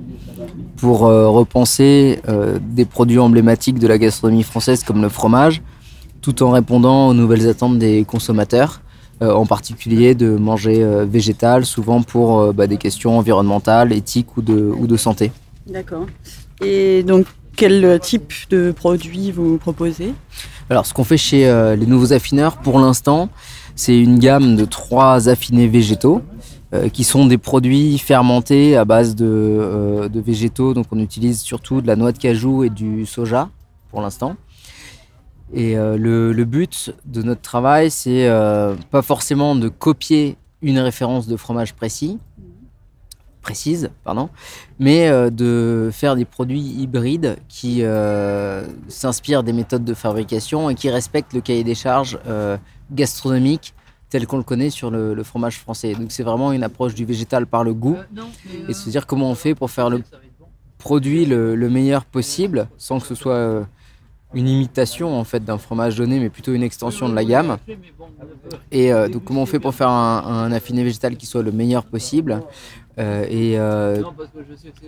[0.77, 5.61] pour euh, repenser euh, des produits emblématiques de la gastronomie française comme le fromage,
[6.21, 8.81] tout en répondant aux nouvelles attentes des consommateurs,
[9.21, 14.53] euh, en particulier de manger végétal, souvent pour bah, des questions environnementales, éthiques ou de,
[14.53, 15.33] ou de santé.
[15.67, 16.05] D'accord.
[16.63, 17.25] Et donc,
[17.57, 20.13] quel type de produits vous proposez?
[20.69, 21.43] Alors, ce qu'on fait chez
[21.77, 23.29] les nouveaux affineurs, pour l'instant,
[23.75, 26.21] c'est une gamme de trois affinés végétaux
[26.73, 30.73] euh, qui sont des produits fermentés à base euh, de, végétaux.
[30.73, 33.49] Donc on utilise surtout de la noix de cajou et du soja
[33.91, 34.35] pour l'instant.
[35.53, 38.27] Et euh, le, but de notre travail, c'est
[38.89, 42.17] pas forcément de copier une référence de fromage précis,
[43.43, 44.29] précise, pardon,
[44.79, 47.83] mais de faire des produits hybrides qui
[48.87, 52.17] s'inspirent des méthodes de fabrication et qui respectent le cahier des charges
[52.91, 53.73] gastronomique
[54.13, 55.95] tel qu'on le connaît sur le, fromage français.
[55.95, 57.97] Donc c'est vraiment une approche du végétal par le goût
[58.69, 60.03] et se dire comment on fait pour faire le
[60.77, 63.63] produit le, meilleur possible sans que ce soit euh,
[64.33, 67.57] une imitation en fait d'un fromage donné mais plutôt une extension de la gamme.
[68.71, 71.85] Et euh, donc comment on fait pour faire un, affiné végétal qui soit le meilleur
[71.85, 72.41] possible
[72.99, 73.57] euh, et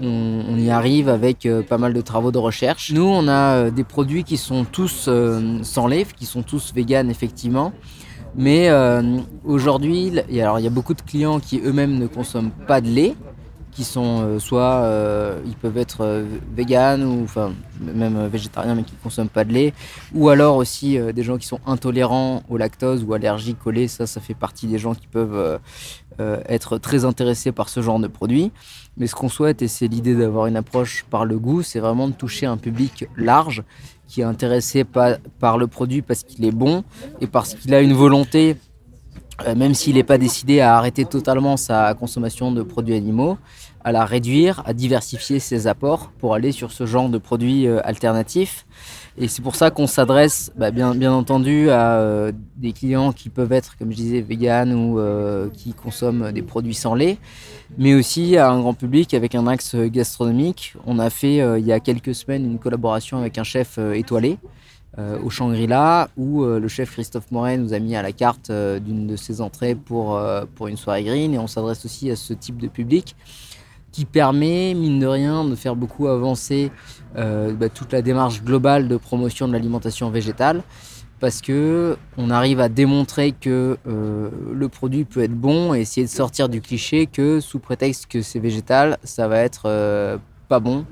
[0.01, 2.91] on, y arrive avec pas mal de travaux de recherche.
[2.91, 5.09] Nous, on a des produits qui sont tous
[5.63, 7.73] sans lait, qui sont tous véganes effectivement,
[8.37, 9.01] mais euh,
[9.45, 13.15] aujourd'hui, il y a beaucoup de clients qui eux-mêmes ne consomment pas de lait,
[13.75, 16.23] qui sont euh, soit euh, ils peuvent être
[16.55, 19.73] véganes ou enfin même végétariens mais qui ne consomment pas de lait,
[20.13, 23.87] ou alors aussi des gens qui sont intolérants au lactose ou allergiques au lait.
[23.87, 25.59] Ça, ça fait partie des gens qui peuvent
[26.17, 28.51] être très intéressés par ce genre de produit.
[28.97, 32.07] Mais ce qu'on souhaite, et c'est l'idée d'avoir une approche par le goût, c'est vraiment
[32.07, 33.63] de toucher un public large
[34.07, 36.83] qui est intéressé par, le produit parce qu'il est bon
[37.21, 38.57] et parce qu'il a une volonté,
[39.47, 43.37] euh, même s'il n'est pas décidé à arrêter totalement sa consommation de produits animaux,
[43.85, 47.79] à la réduire, à diversifier ses apports pour aller sur ce genre de produits euh,
[47.83, 48.65] alternatifs.
[49.15, 53.51] Et c'est pour ça qu'on s'adresse, bah, bien, entendu, à euh, des clients qui peuvent
[53.51, 54.99] être, comme je disais, vegan ou
[55.53, 57.17] qui consomment des produits sans lait,
[57.77, 60.73] mais aussi à un grand public avec un axe gastronomique.
[60.87, 64.37] On a fait il y a quelques semaines une collaboration avec un chef étoilé.
[64.97, 69.15] au Shangri-La, où le chef Christophe Moret nous a mis à la carte d'une de
[69.15, 70.19] ses entrées pour,
[70.55, 71.33] pour une soirée green.
[71.33, 73.15] Et on s'adresse aussi à ce type de public
[73.95, 76.69] qui permet, mine de rien, de faire beaucoup avancer
[77.15, 80.63] euh, bah, toute la démarche globale de promotion de l'alimentation végétale.
[81.21, 86.05] parce que on arrive à démontrer que euh, le produit peut être bon et essayer
[86.05, 90.17] de sortir du cliché que sous prétexte que c'est végétal, ça va être euh,
[90.49, 90.85] pas bon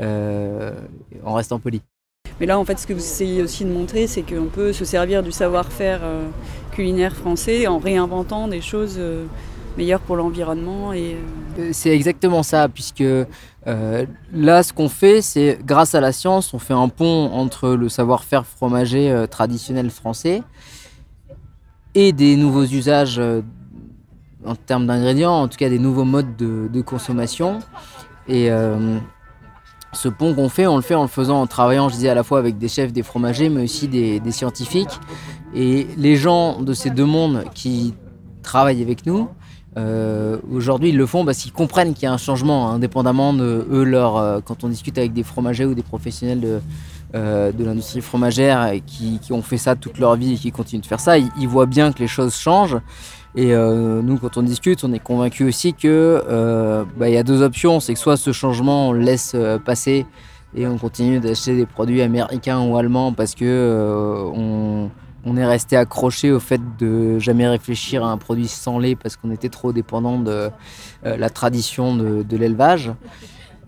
[0.00, 1.82] en restant poli.
[2.40, 4.86] Mais là, en fait, ce que vous essayez aussi de montrer, c'est qu'on peut se
[4.86, 6.00] servir du savoir-faire
[6.72, 8.98] culinaire français en réinventant des choses
[9.72, 10.92] euh, meilleures pour l'environnement.
[10.92, 11.16] Et,
[11.58, 13.02] Euh, C'est exactement ça, puisque
[13.66, 17.70] euh, là, ce qu'on fait, c'est grâce à la science, on fait un pont entre
[17.70, 20.42] le savoir-faire fromager euh, traditionnel français
[21.94, 23.42] et des nouveaux usages euh,
[24.46, 27.58] en termes d'ingrédients, en tout cas des nouveaux modes de, consommation.
[28.28, 28.98] Et euh,
[29.92, 32.14] ce pont qu'on fait, on le fait en le faisant en travaillant, je disais, à
[32.14, 34.98] la fois avec des chefs, des fromagers, mais aussi des scientifiques.
[35.54, 37.92] Et les gens de ces deux mondes qui
[38.42, 39.28] travaillent avec nous,
[39.76, 43.32] euh, aujourd'hui, ils le font parce qu'ils comprennent qu'il y a un changement, hein, indépendamment
[43.32, 46.60] de eux, leur, euh, quand on discute avec des fromagers ou des professionnels de,
[47.14, 51.00] euh, l'industrie fromagère qui, ont fait ça toute leur vie et qui continuent de faire
[51.00, 52.78] ça, ils, voient bien que les choses changent.
[53.36, 57.78] Et nous, quand on discute, on est convaincu aussi que bah, y a deux options,
[57.78, 60.04] c'est que soit ce changement on le laisse passer
[60.56, 64.90] et on continue d'acheter des produits américains ou allemands parce que on,
[65.24, 69.16] on est resté accroché au fait de jamais réfléchir à un produit sans lait parce
[69.16, 70.50] qu'on était trop dépendant de
[71.04, 72.92] euh, la tradition de, l'élevage.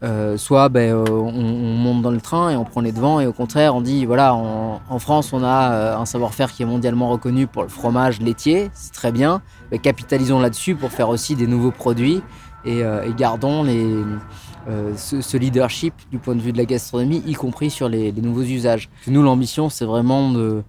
[0.03, 3.21] Euh, soit ben, euh, on, on monte dans le train et on prend les devants
[3.21, 7.09] et au contraire on dit voilà en, France on a un savoir-faire qui est mondialement
[7.09, 11.47] reconnu pour le fromage laitier, c'est très bien, mais capitalisons là-dessus pour faire aussi des
[11.47, 12.21] nouveaux produits
[12.65, 12.83] et,
[13.17, 18.43] gardons ce, leadership du point de vue de la gastronomie, y compris sur les, nouveaux
[18.43, 18.89] usages.
[19.07, 20.65] Nous l'ambition c'est vraiment de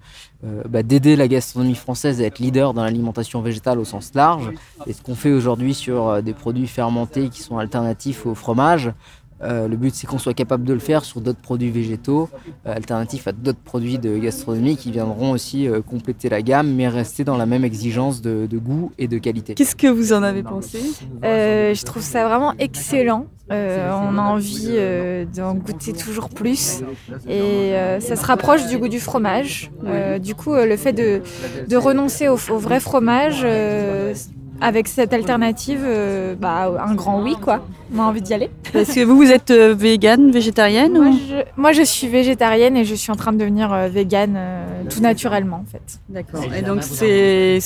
[0.67, 4.51] bah, d'aider la gastronomie française à être leader dans l'alimentation végétale au sens large.
[4.87, 8.91] Et ce qu'on fait aujourd'hui sur euh, des produits fermentés qui sont alternatifs au fromage,
[9.43, 12.29] euh, le but c'est qu'on soit capable de le faire sur d'autres produits végétaux,
[12.65, 16.87] euh, alternatifs à d'autres produits de gastronomie qui viendront aussi euh, compléter la gamme, mais
[16.87, 19.55] rester dans la même exigence de, goût et de qualité.
[19.55, 20.79] Qu'est-ce que vous en avez pensé?
[21.21, 23.27] Je trouve ça vraiment excellent.
[23.49, 24.77] On a envie
[25.35, 26.81] d'en goûter toujours plus.
[27.27, 29.71] Et ça se rapproche du goût du fromage.
[30.21, 33.45] Du coup, le fait de, renoncer au, vrai fromage,
[34.61, 37.61] avec cette alternative, euh, bah, un grand oui, quoi.
[37.95, 38.49] On a envie d'y aller.
[38.71, 42.75] Parce que vous, vous êtes euh, végane, végétarienne Moi ou- je, moi, je suis végétarienne
[42.77, 45.99] et je suis en train de devenir euh, végane euh, tout naturellement, en fait.
[46.09, 46.41] D'accord.
[46.57, 47.59] Et donc, c'est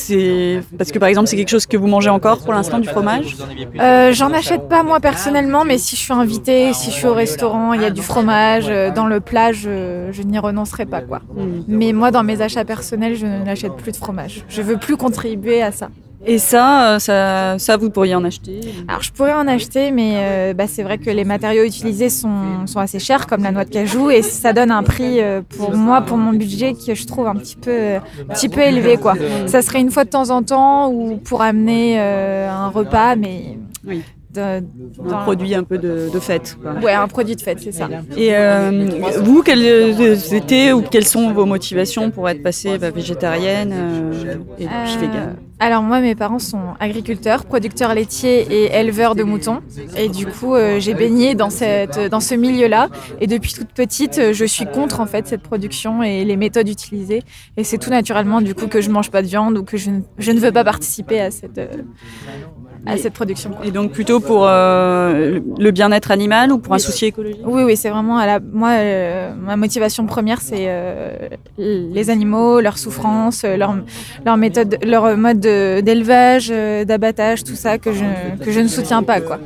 [0.78, 3.38] parce que par exemple, c'est quelque chose que vous mangez encore pour l'instant, du fromage?
[3.80, 7.14] Euh, J'en achète pas moi personnellement, mais si je suis invitée, si je suis au
[7.14, 11.22] restaurant, il y a du fromage dans le plat, je, je n'y renoncerai pas quoi.
[11.68, 14.44] Mais moi, dans mes achats personnels, je n'achète plus de fromage.
[14.50, 15.90] Je veux plus contribuer à ça.
[16.30, 18.60] Et ça, euh, ça, ça, vous pourriez en acheter
[18.90, 22.68] Alors je pourrais en acheter, mais euh, bah, c'est vrai que les matériaux utilisés sont,
[22.68, 25.74] sont assez chers, comme la noix de cajou, et ça donne un prix euh, pour
[25.74, 28.98] moi, pour mon budget, que je trouve un petit peu, euh, un petit peu élevé.
[28.98, 29.14] Quoi.
[29.46, 33.58] Ça serait une fois de temps en temps ou pour amener euh, un repas, mais
[33.86, 34.04] Oui.
[34.38, 36.58] De- un produit un peu de, de fête.
[36.62, 36.74] quoi.
[36.84, 37.90] Ouais, un produit de fête, c'est ça.
[38.16, 38.88] Et euh,
[39.24, 44.66] vous, quelles étaient ou quelles sont vos motivations pour être passée bah, végétarienne euh, et
[44.66, 45.36] Euh, végane?
[45.60, 49.62] Alors moi, mes parents sont agriculteurs, producteurs laitiers et éleveurs de moutons.
[49.98, 52.90] Et du coup, euh, j'ai baigné dans, cette, dans ce milieu-là.
[53.22, 56.70] Et depuis toute petite, euh, je suis contre en fait cette production et les méthodes
[56.70, 57.24] utilisées.
[57.58, 59.90] Et c'est tout naturellement du coup que je mange pas de viande ou que je,
[59.90, 61.66] ne- je ne veux pas participer à cette, euh,
[62.88, 63.52] à cette production.
[63.52, 63.66] quoi.
[63.66, 67.42] Et donc plutôt pour euh, le bien-être animal ou pour un souci écologique?
[67.46, 68.40] Oui, oui, c'est vraiment à la.
[68.40, 71.12] Moi, euh, ma motivation première, c'est euh,
[71.58, 73.76] les animaux, leur souffrance, leur,
[74.26, 79.04] leur méthode, leur mode de- d'élevage, d'abattage, tout ça que je, que je ne soutiens
[79.04, 79.40] pas, quoi.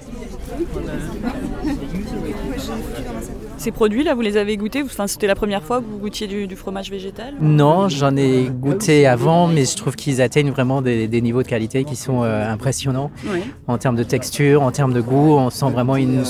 [3.62, 6.48] Ces produits-là, vous les avez goûtés Enfin, C'était la première fois que vous goûtiez du,
[6.48, 11.08] du fromage végétal Non, j'en ai goûté avant, mais je trouve qu'ils atteignent vraiment des,
[11.08, 13.12] des niveaux de qualité qui sont euh, impressionnants.
[13.32, 13.42] Oui.
[13.68, 16.24] En termes de texture, en termes de goût, on sent vraiment une,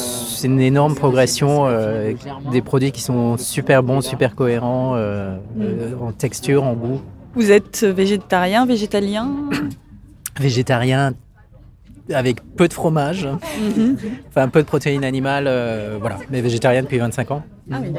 [0.60, 1.68] énorme progression.
[1.68, 2.12] euh,
[2.52, 7.00] des produits qui sont super bons, super cohérents euh, euh, en texture, en goût.
[7.36, 9.32] Vous êtes végétarien, végétalien
[10.38, 11.14] Végétarien
[12.14, 13.28] avec peu de fromage,
[13.60, 13.98] Mhm.
[14.30, 17.44] enfin peu de protéines animales, euh, voilà, mais végétarien depuis 25 ans.
[17.72, 17.90] Ah oui.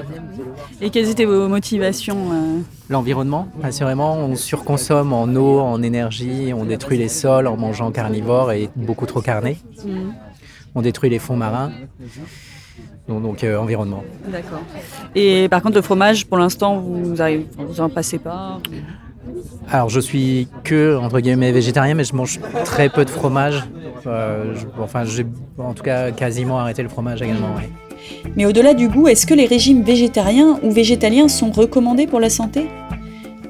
[0.80, 2.60] Et quelles étaient vos motivations euh
[2.90, 8.52] L'environnement, assurément, on surconsomme en eau, en énergie, on détruit les sols en mangeant carnivore
[8.52, 9.58] et beaucoup trop carné.
[9.86, 10.12] Mhm.
[10.74, 11.70] On détruit les fonds marins.
[13.08, 14.04] Donc, donc, euh, environnement.
[14.28, 14.60] D'accord.
[15.14, 18.58] Et par contre, le fromage, pour l'instant, vous arrivez, vous en passez pas
[19.70, 23.64] Alors je suis que entre guillemets végétarien, mais je mange très peu de fromage.
[24.06, 25.26] Euh, enfin, j'ai
[25.58, 27.54] en tout cas quasiment arrêté le fromage également.
[28.36, 32.30] Mais au-delà du goût, est-ce que les régimes végétariens ou végétaliens sont recommandés pour la
[32.30, 32.66] santé?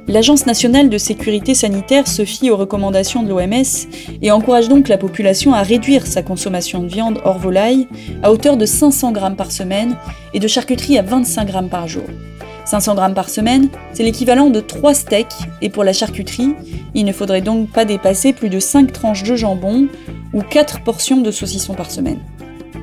[0.08, 3.88] L'Agence nationale de sécurité sanitaire se fie aux recommandations de l'OMS
[4.20, 7.86] et encourage donc la population à réduire sa consommation de viande hors volaille
[8.22, 9.96] à hauteur de 500 grammes par semaine
[10.34, 12.02] et de charcuterie à 25 grammes par jour.
[12.72, 16.54] 500 grammes par semaine, c'est l'équivalent de 3 steaks, et pour la charcuterie,
[16.94, 19.88] il ne faudrait donc pas dépasser plus de 5 tranches de jambon
[20.32, 22.20] ou 4 portions de saucisson par semaine.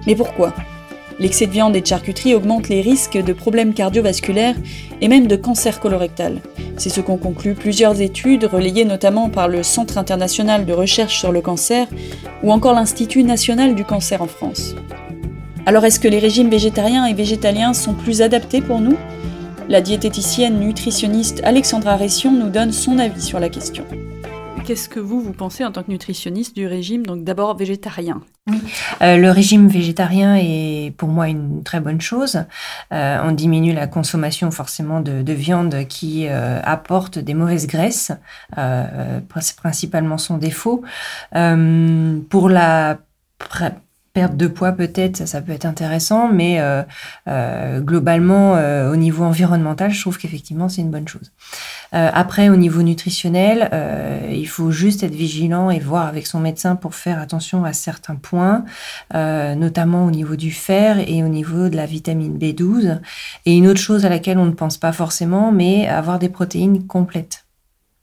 [0.06, 0.54] Mais pourquoi?
[1.18, 4.54] L'excès de viande et de charcuterie augmente les risques de problèmes cardiovasculaires
[5.02, 6.40] et même de cancer colorectal.
[6.78, 11.32] C'est ce qu'ont conclu plusieurs études relayées notamment par le Centre international de recherche sur
[11.32, 11.88] le cancer
[12.44, 14.76] ou encore l'Institut national du cancer en France.
[15.66, 18.96] Alors est-ce que les régimes végétariens et végétaliens sont plus adaptés pour nous?
[19.70, 23.86] La diététicienne nutritionniste Alexandra Ression nous donne son avis sur la question.
[24.66, 28.22] Qu'est-ce que vous, vous pensez en tant que nutritionniste du régime, donc d'abord végétarien?
[28.48, 28.60] Oui.
[29.04, 32.46] Euh, le régime végétarien est pour moi une très bonne chose.
[32.92, 38.12] Euh, on diminue la consommation forcément de, de viande qui euh, apporte des mauvaises graisses,
[38.58, 39.20] euh,
[39.62, 40.82] principalement son défaut.
[41.36, 42.98] Euh, pour la
[44.14, 46.84] perte de poids peut-être, ça, peut être intéressant, mais euh,
[47.28, 51.32] euh, globalement, euh, au niveau environnemental, je trouve qu'effectivement, c'est une bonne chose.
[51.92, 53.72] Après, au niveau nutritionnel,
[54.32, 58.14] il faut juste être vigilant et voir avec son médecin pour faire attention à certains
[58.14, 58.64] points,
[59.12, 63.00] notamment au niveau du fer et au niveau de la vitamine B12.
[63.48, 66.86] Et une autre chose à laquelle on ne pense pas forcément, mais avoir des protéines
[66.86, 67.49] complètes.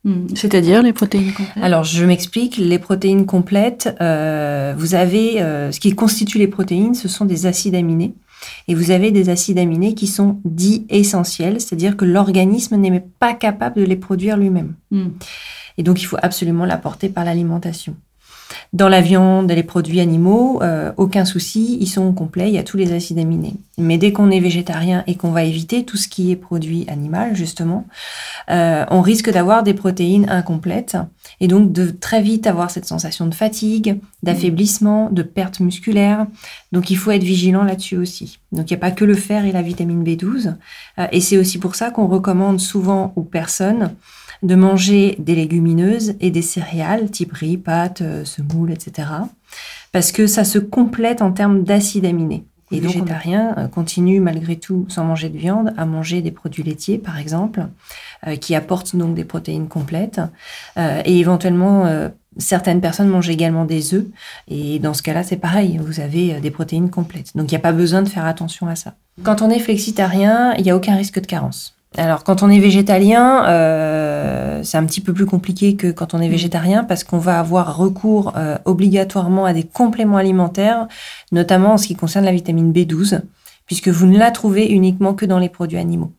[0.06, 0.28] Hmm.
[0.36, 1.64] C'est-à-dire les protéines complètes?
[1.64, 2.58] Alors, je m'explique.
[2.58, 7.46] Les protéines complètes, euh, vous avez euh, ce qui constitue les protéines, ce sont des
[7.46, 8.14] acides aminés.
[8.68, 13.34] Et vous avez des acides aminés qui sont dits essentiels, c'est-à-dire que l'organisme n'est pas
[13.34, 14.74] capable de les produire lui-même.
[14.92, 15.08] Hmm.
[15.76, 17.96] Et donc, il faut absolument l'apporter par l'alimentation.
[18.72, 22.62] Dans la viande, les produits animaux, euh, aucun souci, ils sont complets, il y a
[22.62, 23.54] tous les acides aminés.
[23.78, 27.34] Mais dès qu'on est végétarien et qu'on va éviter tout ce qui est produit animal,
[27.34, 27.86] justement,
[28.50, 30.96] euh, on risque d'avoir des protéines incomplètes
[31.40, 36.26] et donc de très vite avoir cette sensation de fatigue, d'affaiblissement, de perte musculaire.
[36.72, 38.38] Donc il faut être vigilant là-dessus aussi.
[38.52, 40.54] Donc il n'y a pas que le fer et la vitamine B12.
[40.98, 43.90] Euh, et c'est aussi pour ça qu'on recommande souvent aux personnes
[44.42, 49.08] de manger des légumineuses et des céréales, type riz, pâtes, euh, semoule, etc.
[49.92, 52.44] Parce que ça se complète en termes d'acides aminés.
[52.72, 56.32] Et donc, les végétariens euh, continuent malgré tout, sans manger de viande, à manger des
[56.32, 57.66] produits laitiers, par exemple,
[58.26, 60.20] euh, qui apportent donc des protéines complètes.
[60.76, 64.06] Euh, et éventuellement, euh, certaines personnes mangent également des œufs.
[64.48, 67.36] Et dans ce cas-là, c'est pareil, vous avez des protéines complètes.
[67.36, 68.94] Donc, il n'y a pas besoin de faire attention à ça.
[69.22, 71.75] Quand on est flexitarien, il n'y a aucun risque de carence.
[71.98, 76.20] Alors, quand on est végétalien, euh, c'est un petit peu plus compliqué que quand on
[76.20, 80.88] est végétarien parce qu'on va avoir recours euh, obligatoirement à des compléments alimentaires,
[81.32, 83.22] notamment en ce qui concerne la vitamine B12,
[83.64, 86.12] puisque vous ne la trouvez uniquement que dans les produits animaux.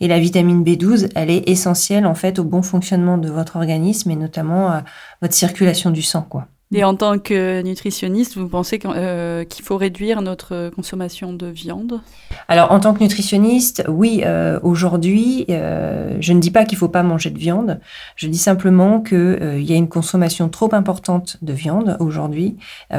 [0.00, 4.12] Et la vitamine B12, elle est essentielle en fait au bon fonctionnement de votre organisme
[4.12, 4.84] et notamment à
[5.20, 6.46] votre circulation du sang, quoi.
[6.74, 12.00] Et en tant que nutritionniste, vous pensez qu'il euh, faut réduire notre consommation de viande?
[12.48, 16.80] Alors, en tant que nutritionniste, oui, euh, aujourd'hui, euh, je ne dis pas qu'il ne
[16.80, 17.78] faut pas manger de viande.
[18.16, 22.56] Je dis simplement qu'il euh, y a une consommation trop importante de viande aujourd'hui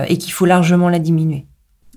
[0.07, 1.45] et qu'il faut largement la diminuer.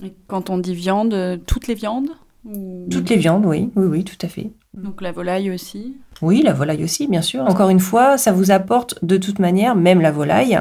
[0.04, 2.10] Et quand on dit viande, toutes les viandes
[2.44, 2.86] ou...
[2.90, 4.50] Toutes les viandes, oui, oui, oui, tout à fait.
[4.74, 5.96] Donc la volaille aussi?
[6.22, 7.42] Oui, la volaille aussi, bien sûr.
[7.42, 10.60] Encore une fois, ça vous apporte de toute manière, même la volaille,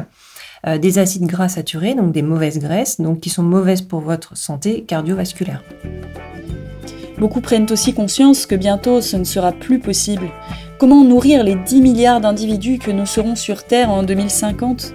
[0.68, 4.36] euh, des acides gras saturés, donc des mauvaises graisses, donc qui sont mauvaises pour votre
[4.36, 5.64] santé cardiovasculaire.
[7.18, 10.28] Beaucoup prennent aussi conscience que bientôt ce ne sera plus possible.
[10.78, 14.94] Comment nourrir les 10 milliards d'individus que nous serons sur Terre en 2050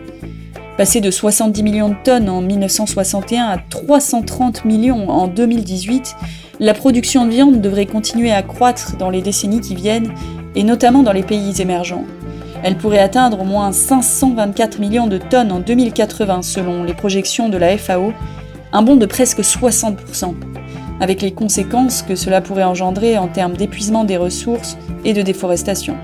[0.77, 6.17] Passer de 70 millions de tonnes en 1961 à 330 millions en 2018,
[6.61, 10.13] la production de viande devrait continuer à croître dans les décennies qui viennent,
[10.55, 12.05] et notamment dans les pays émergents.
[12.63, 17.57] Elle pourrait atteindre au moins 524 millions de tonnes en 2080 selon les projections de
[17.57, 18.13] la FAO,
[18.73, 20.35] un bond de presque 60%,
[21.01, 25.97] avec les conséquences que cela pourrait engendrer en termes d'épuisement des ressources et de déforestation.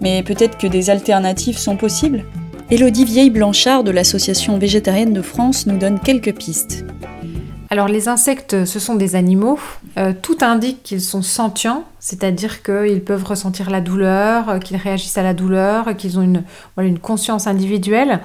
[0.00, 2.24] Mais peut-être que des alternatives sont possibles?
[2.70, 6.84] Élodie Vieille-Blanchard de l'Association végétarienne de France nous donne quelques pistes.
[7.68, 9.58] Alors les insectes, ce sont des animaux.
[9.98, 15.18] Euh, tout indique qu'ils sont sentients, c'est-à-dire qu'ils peuvent ressentir la douleur, euh, qu'ils réagissent
[15.18, 16.42] à la douleur, qu'ils ont
[16.78, 18.20] une, conscience individuelle.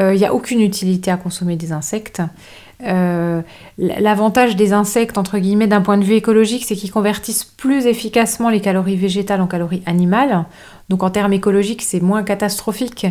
[0.00, 2.22] Il n'y a aucune utilité à consommer des insectes.
[2.86, 3.42] Euh,
[3.76, 8.50] l'avantage des insectes, entre guillemets, d'un point de vue écologique, c'est qu'ils convertissent plus efficacement
[8.50, 10.44] les calories végétales en calories animales.
[10.88, 13.06] Donc en termes écologiques, c'est moins catastrophique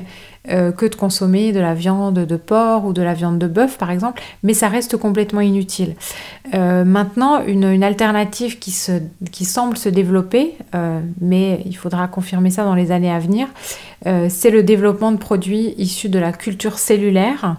[0.50, 3.78] euh, que de consommer de la viande de porc ou de la viande de bœuf,
[3.78, 5.96] par exemple, mais ça reste complètement inutile.
[6.54, 8.94] Euh, maintenant, une, alternative qui, se,
[9.32, 10.56] qui semble se développer,
[11.22, 13.48] mais il faudra confirmer ça dans les années à venir,
[14.04, 17.58] c'est le développement de produits issus de la culture cellulaire.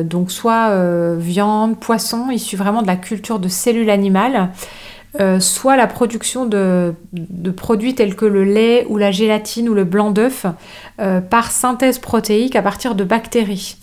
[0.00, 4.50] Euh, donc soit euh, viande, poisson, issus vraiment de la culture de cellules animales,
[5.20, 6.94] euh, soit la production de,
[7.56, 10.46] produits tels que le lait ou la gélatine ou le blanc d'œuf
[11.30, 13.76] par synthèse protéique à partir de bactéries.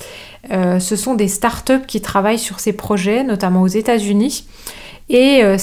[0.51, 4.45] ce sont des startups qui travaillent sur ces projets, notamment aux États-Unis.
[5.09, 5.55] Et euh,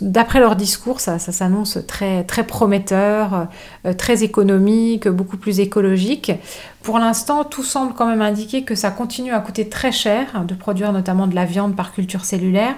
[0.00, 3.46] d'après leur discours, ça, s'annonce très, prometteur,
[3.86, 6.32] euh, très économique, beaucoup plus écologique.
[6.82, 10.54] Pour l'instant, tout semble quand même indiquer que ça continue à coûter très cher de
[10.54, 12.74] produire notamment de la viande par culture cellulaire.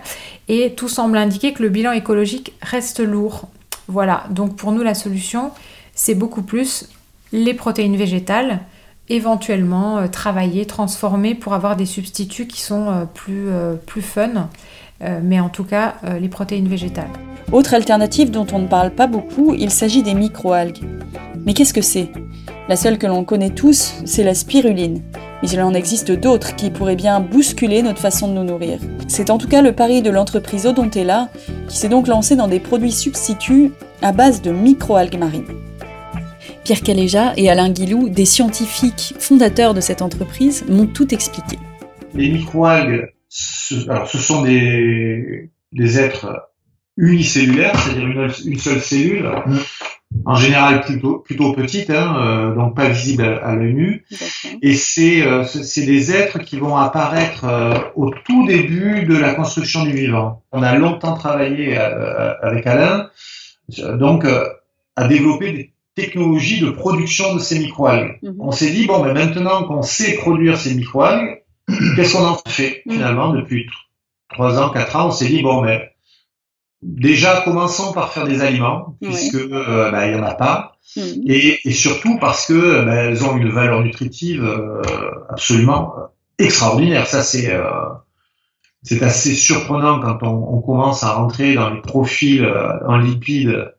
[0.49, 3.49] Et tout semble indiquer que le bilan écologique reste lourd.
[3.89, 5.51] Voilà, donc pour nous, la solution,
[5.95, 6.91] c'est beaucoup plus
[7.33, 8.61] les protéines végétales
[9.11, 13.49] éventuellement euh, travailler, transformer pour avoir des substituts qui sont plus,
[13.87, 14.49] plus fun
[14.84, 17.11] euh, mais en tout cas euh, les protéines végétales.
[17.53, 20.81] Autre alternative dont on ne parle pas beaucoup, il s'agit des microalgues.
[21.45, 22.11] Mais qu'est-ce que c'est?
[22.69, 25.03] La seule que l'on connaît tous, c'est la spiruline.
[25.43, 28.79] Mais il en existe d'autres qui pourraient bien bousculer notre façon de nous nourrir.
[29.09, 31.29] C'est en tout cas le pari de l'entreprise Odontella,
[31.69, 35.45] qui s'est donc lancée dans des produits substituts à base de microalgues marines.
[36.65, 41.59] Pierre Caléja et Alain Guilou, des scientifiques fondateurs de cette entreprise, m'ont tout expliqué.
[42.15, 46.51] Les microalgues ce, alors ce sont des, des êtres
[46.97, 49.59] unicellulaires, c'est-à-dire une, une, seule cellule, mm.
[50.25, 54.05] en général plutôt plutôt petite, hein, euh, donc pas visible à, l'œil nu.
[54.63, 59.35] Et c'est euh, c'est des êtres qui vont apparaître euh, au tout début de la
[59.35, 60.45] construction du vivant.
[60.53, 63.11] On a longtemps travaillé avec Alain,
[63.99, 64.25] donc
[64.95, 68.21] à développer des technologies de production de ces microalgues.
[68.23, 68.37] Mm-hmm.
[68.39, 71.43] On s'est dit bon, ben maintenant qu'on sait produire ces microalgues,
[71.97, 73.67] Qu'est-ce qu'on en fait finalement depuis
[74.29, 75.95] trois ans, quatre ans On s'est dit bon, mais
[76.83, 81.01] déjà commençons par faire des aliments puisque euh, bah, il y en a pas, mm.
[81.27, 84.83] et, et, surtout parce que bah, elles ont une valeur nutritive euh,
[85.31, 85.95] absolument
[86.39, 87.07] extraordinaire.
[87.07, 87.71] Ça c'est euh,
[88.83, 92.47] c'est assez surprenant quand on, on, commence à rentrer dans les profils
[92.87, 93.73] en lipides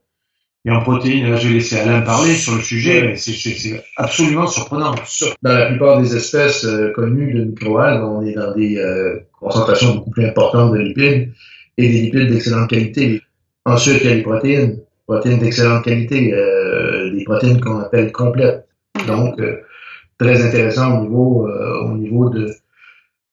[0.66, 4.47] et en protéines, là, je vais laisser Alain parler sur le sujet, mais c'est absolument
[4.47, 4.95] surprenant.
[5.43, 9.93] Dans la plupart des espèces euh, connues de microalgues, on est dans des euh, concentrations
[9.95, 11.32] beaucoup plus importantes de lipides
[11.78, 13.22] et des lipides d'excellente qualité.
[13.66, 18.66] Ensuite, il y a les protéines, protéines d'excellente qualité, euh, des protéines qu'on appelle complètes.
[19.05, 19.39] Donc,
[20.18, 22.49] très intéressant au niveau, au niveau de,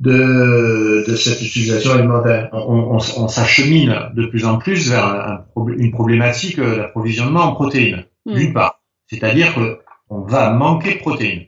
[0.02, 2.48] de, de cette utilisation alimentaire.
[2.52, 5.44] On, on, s'achemine de plus en plus vers un,
[5.76, 8.34] une problématique d'approvisionnement en protéines, mm.
[8.34, 8.80] d'une part.
[9.06, 9.78] C'est-à-dire que
[10.10, 11.46] on va manquer de protéines.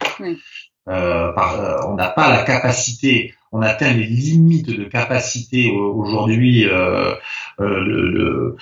[0.89, 6.67] Euh, par, euh, on n'a pas la capacité, on atteint les limites de capacité aujourd'hui
[6.69, 7.15] euh,
[7.61, 8.57] euh,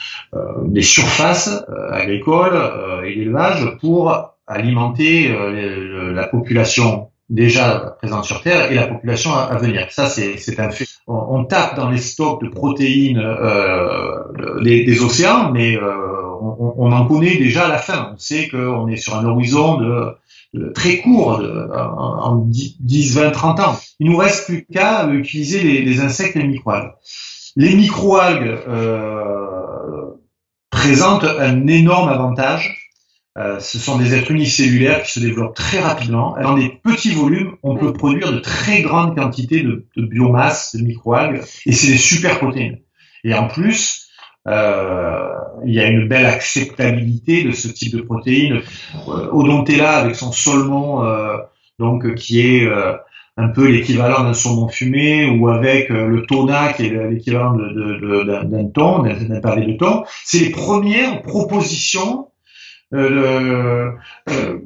[0.64, 5.34] des surfaces agricoles et l'élevage pour alimenter
[6.14, 9.86] la population déjà présente sur Terre et la population à, venir.
[9.90, 10.86] Ça, c'est un fait.
[11.06, 15.82] On, tape dans les stocks de protéines euh, des, océans, mais euh,
[16.40, 18.12] on, on, en connaît déjà la fin.
[18.14, 23.60] On sait qu'on est sur un horizon de, très court, de, en 10, 20, 30
[23.60, 23.76] ans.
[23.98, 26.92] Il nous reste plus qu'à utiliser les, les, insectes et les microalgues.
[27.56, 30.10] Les microalgues euh,
[30.70, 32.91] présentent un énorme avantage
[33.38, 36.36] euh, ce sont des êtres unicellulaires qui se développent très rapidement.
[36.40, 41.40] Dans des petits volumes, on peut produire de très grandes quantités de, biomasse, de microalgues,
[41.64, 42.80] et c'est des super protéines.
[43.24, 44.08] Et en plus,
[44.48, 45.28] euh,
[45.64, 48.60] il y a une belle acceptabilité de ce type de protéines.
[49.08, 51.36] Euh, Odontella avec son saumon, euh,
[51.78, 52.92] donc qui est euh,
[53.38, 59.04] un peu l'équivalent d'un saumon fumé, ou avec le tona qui est l'équivalent d'un thon,
[59.04, 62.28] d'un pavé de thon, c'est les premières propositions
[62.92, 63.90] euh,
[64.30, 64.58] euh,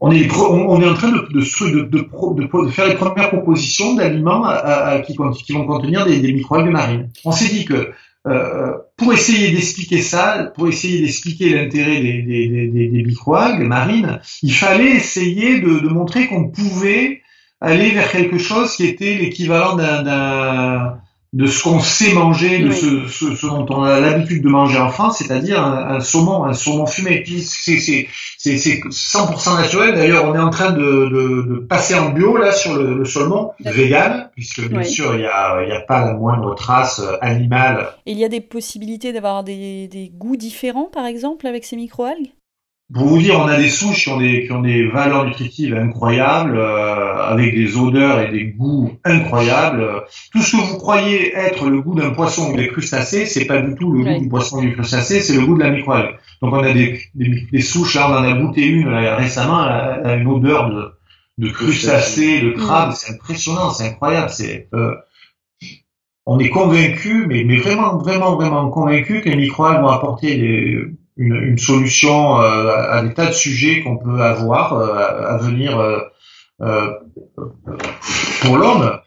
[0.00, 4.44] on est, on, est en train de, de, de, de faire les premières propositions d'aliments
[5.06, 7.10] qui, qui, vont contenir des, des microalgues marines.
[7.24, 7.92] On s'est dit que
[8.26, 14.20] euh, pour essayer d'expliquer ça, pour essayer d'expliquer l'intérêt des, des, des, des, microalgues marines,
[14.42, 17.22] il fallait essayer de, de montrer qu'on pouvait
[17.62, 20.98] aller vers quelque chose qui était l'équivalent d'un
[21.32, 24.78] de ce qu'on sait manger, de ce, ce, ce, dont on a l'habitude de manger
[24.78, 27.24] en France, c'est-à-dire un, un, saumon, un saumon fumé.
[27.24, 28.08] C'est
[28.48, 29.94] 100% naturel.
[29.94, 33.04] D'ailleurs, on est en train de, de, de, passer en bio là sur le, le
[33.04, 37.90] saumon vegan, puisque bien sûr il n'y a, y a pas la moindre trace animale.
[38.06, 41.76] Et il y a des possibilités d'avoir des, des goûts différents, par exemple, avec ces
[41.76, 42.32] microalgues?
[42.92, 45.74] Pour vous dire, on a des souches qui ont des, qui ont des valeurs nutritives
[45.74, 50.04] incroyables, euh, avec des odeurs et des goûts incroyables.
[50.32, 53.62] Tout ce que vous croyez être le goût d'un poisson ou des crustacés, c'est pas
[53.62, 56.16] du tout le goût du poisson ou du crustacé, c'est le goût de la microalgue.
[56.42, 60.14] Donc on a des, des, souches, là on en a goûté une récemment, elle a
[60.16, 64.30] une odeur de, de crustacés, de crabe, c'est impressionnant, c'est incroyable.
[64.30, 64.94] C'est euh,
[66.26, 70.86] on est convaincu, mais, mais vraiment, vraiment, vraiment convaincu que les microalgues vont apporter des
[71.20, 76.90] une, solution euh, à des tas de sujets qu'on peut avoir euh, à venir euh,
[78.42, 78.98] pour l'homme.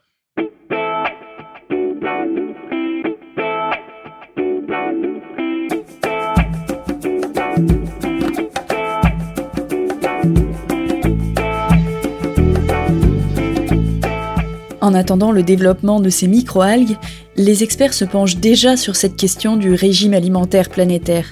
[14.81, 16.97] En attendant le développement de ces microalgues,
[17.37, 21.25] les experts se penchent déjà sur cette question du régime alimentaire planétaire.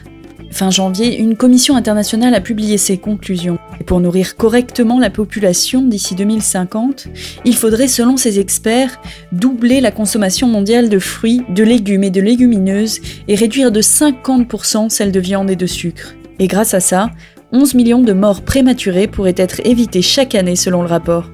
[0.52, 3.58] Fin janvier, une commission internationale a publié ses conclusions.
[3.88, 7.08] pour nourrir correctement la population d'ici 2050,
[7.46, 12.22] il faudrait, selon ces experts, doubler la consommation mondiale de fruits, de légumes et de
[12.22, 16.14] légumineuses et réduire de 50% celle de viande et de sucre.
[16.38, 17.10] Et grâce à ça,
[17.54, 21.26] 11 millions de morts prématurées pourraient être évitées chaque année selon le rapport.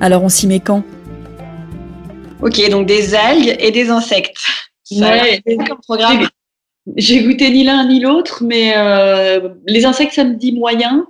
[0.00, 0.84] Alors on s'y met quand?
[2.40, 4.38] Ok, donc des algues et des insectes.
[4.84, 6.28] Ça ouais, comme programme.
[6.96, 11.06] J'ai goûté ni l'un ni l'autre, mais euh, les insectes, ça me dit moyen.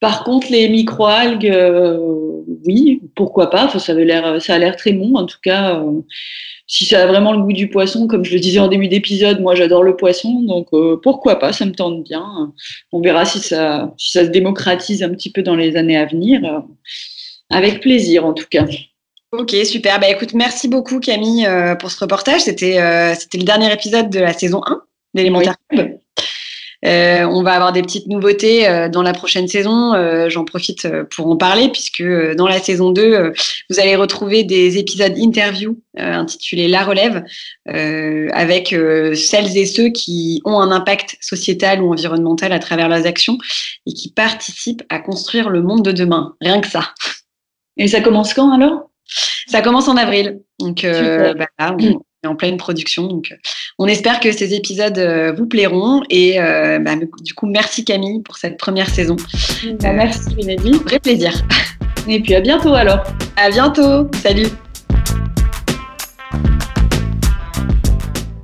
[0.00, 1.98] Par contre, les microalgues, euh,
[2.66, 3.68] oui, pourquoi pas.
[3.78, 5.14] Ça, avait l'air, ça a l'air très bon.
[5.14, 6.00] En tout cas, euh,
[6.66, 9.40] si ça a vraiment le goût du poisson, comme je le disais en début d'épisode,
[9.40, 10.68] moi j'adore le poisson, donc
[11.02, 12.52] pourquoi pas, ça me tente bien.
[12.92, 16.06] On verra si ça, si ça se démocratise un petit peu dans les années à
[16.06, 16.64] venir.
[17.48, 18.66] Avec plaisir, en tout cas.
[19.30, 20.00] Ok, super.
[20.00, 21.48] Bah écoute, merci beaucoup Camille
[21.78, 22.40] pour ce reportage.
[22.40, 24.82] C'était, c'était le dernier épisode de la saison 1
[25.16, 25.98] d'Élémentaire Club.
[26.84, 29.94] Euh, on va avoir des petites nouveautés euh, dans la prochaine saison.
[29.94, 32.02] Euh, j'en profite pour en parler puisque
[32.36, 33.32] dans la saison 2,
[33.70, 37.24] vous allez retrouver des épisodes interview intitulés La relève
[37.66, 38.68] avec
[39.14, 43.38] celles et ceux qui ont un impact sociétal ou environnemental à travers leurs actions
[43.86, 46.34] et qui participent à construire le monde de demain.
[46.40, 46.92] Rien que ça.
[47.76, 48.90] Et ça commence quand alors?
[49.46, 50.40] Ça commence en avril.
[50.58, 53.06] Donc bah, là, on, en pleine production.
[53.06, 53.36] Donc, euh,
[53.78, 56.02] on espère que ces épisodes euh, vous plairont.
[56.10, 59.16] Et euh, bah, du coup, merci Camille pour cette première saison.
[59.80, 60.78] Bah, merci Mélanie.
[60.84, 61.32] Vrai plaisir.
[62.08, 63.02] Et puis à bientôt alors.
[63.36, 64.08] À bientôt.
[64.22, 64.46] Salut.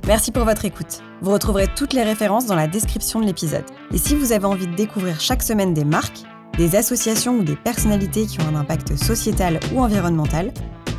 [0.05, 1.01] Merci pour votre écoute.
[1.21, 3.63] Vous retrouverez toutes les références dans la description de l'épisode.
[3.93, 6.23] Et si vous avez envie de découvrir chaque semaine des marques,
[6.57, 10.53] des associations ou des personnalités qui ont un impact sociétal ou environnemental,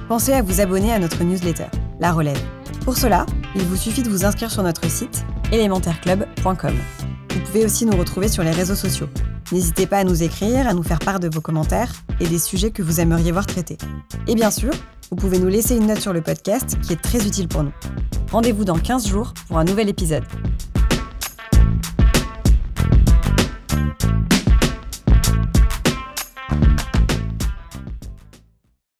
[0.09, 1.67] pensez à vous abonner à notre newsletter,
[2.01, 2.41] La Relève.
[2.85, 3.25] Pour cela,
[3.55, 6.75] il vous suffit de vous inscrire sur notre site élémentaireclub.com.
[7.31, 9.09] Vous pouvez aussi nous retrouver sur les réseaux sociaux.
[9.53, 12.71] N'hésitez pas à nous écrire, à nous faire part de vos commentaires et des sujets
[12.71, 13.79] que vous aimeriez voir traités.
[14.27, 14.73] Et bien sûr,
[15.11, 17.73] vous pouvez nous laisser une note sur le podcast qui est très utile pour nous.
[18.33, 20.25] Rendez-vous dans 15 jours pour un nouvel épisode.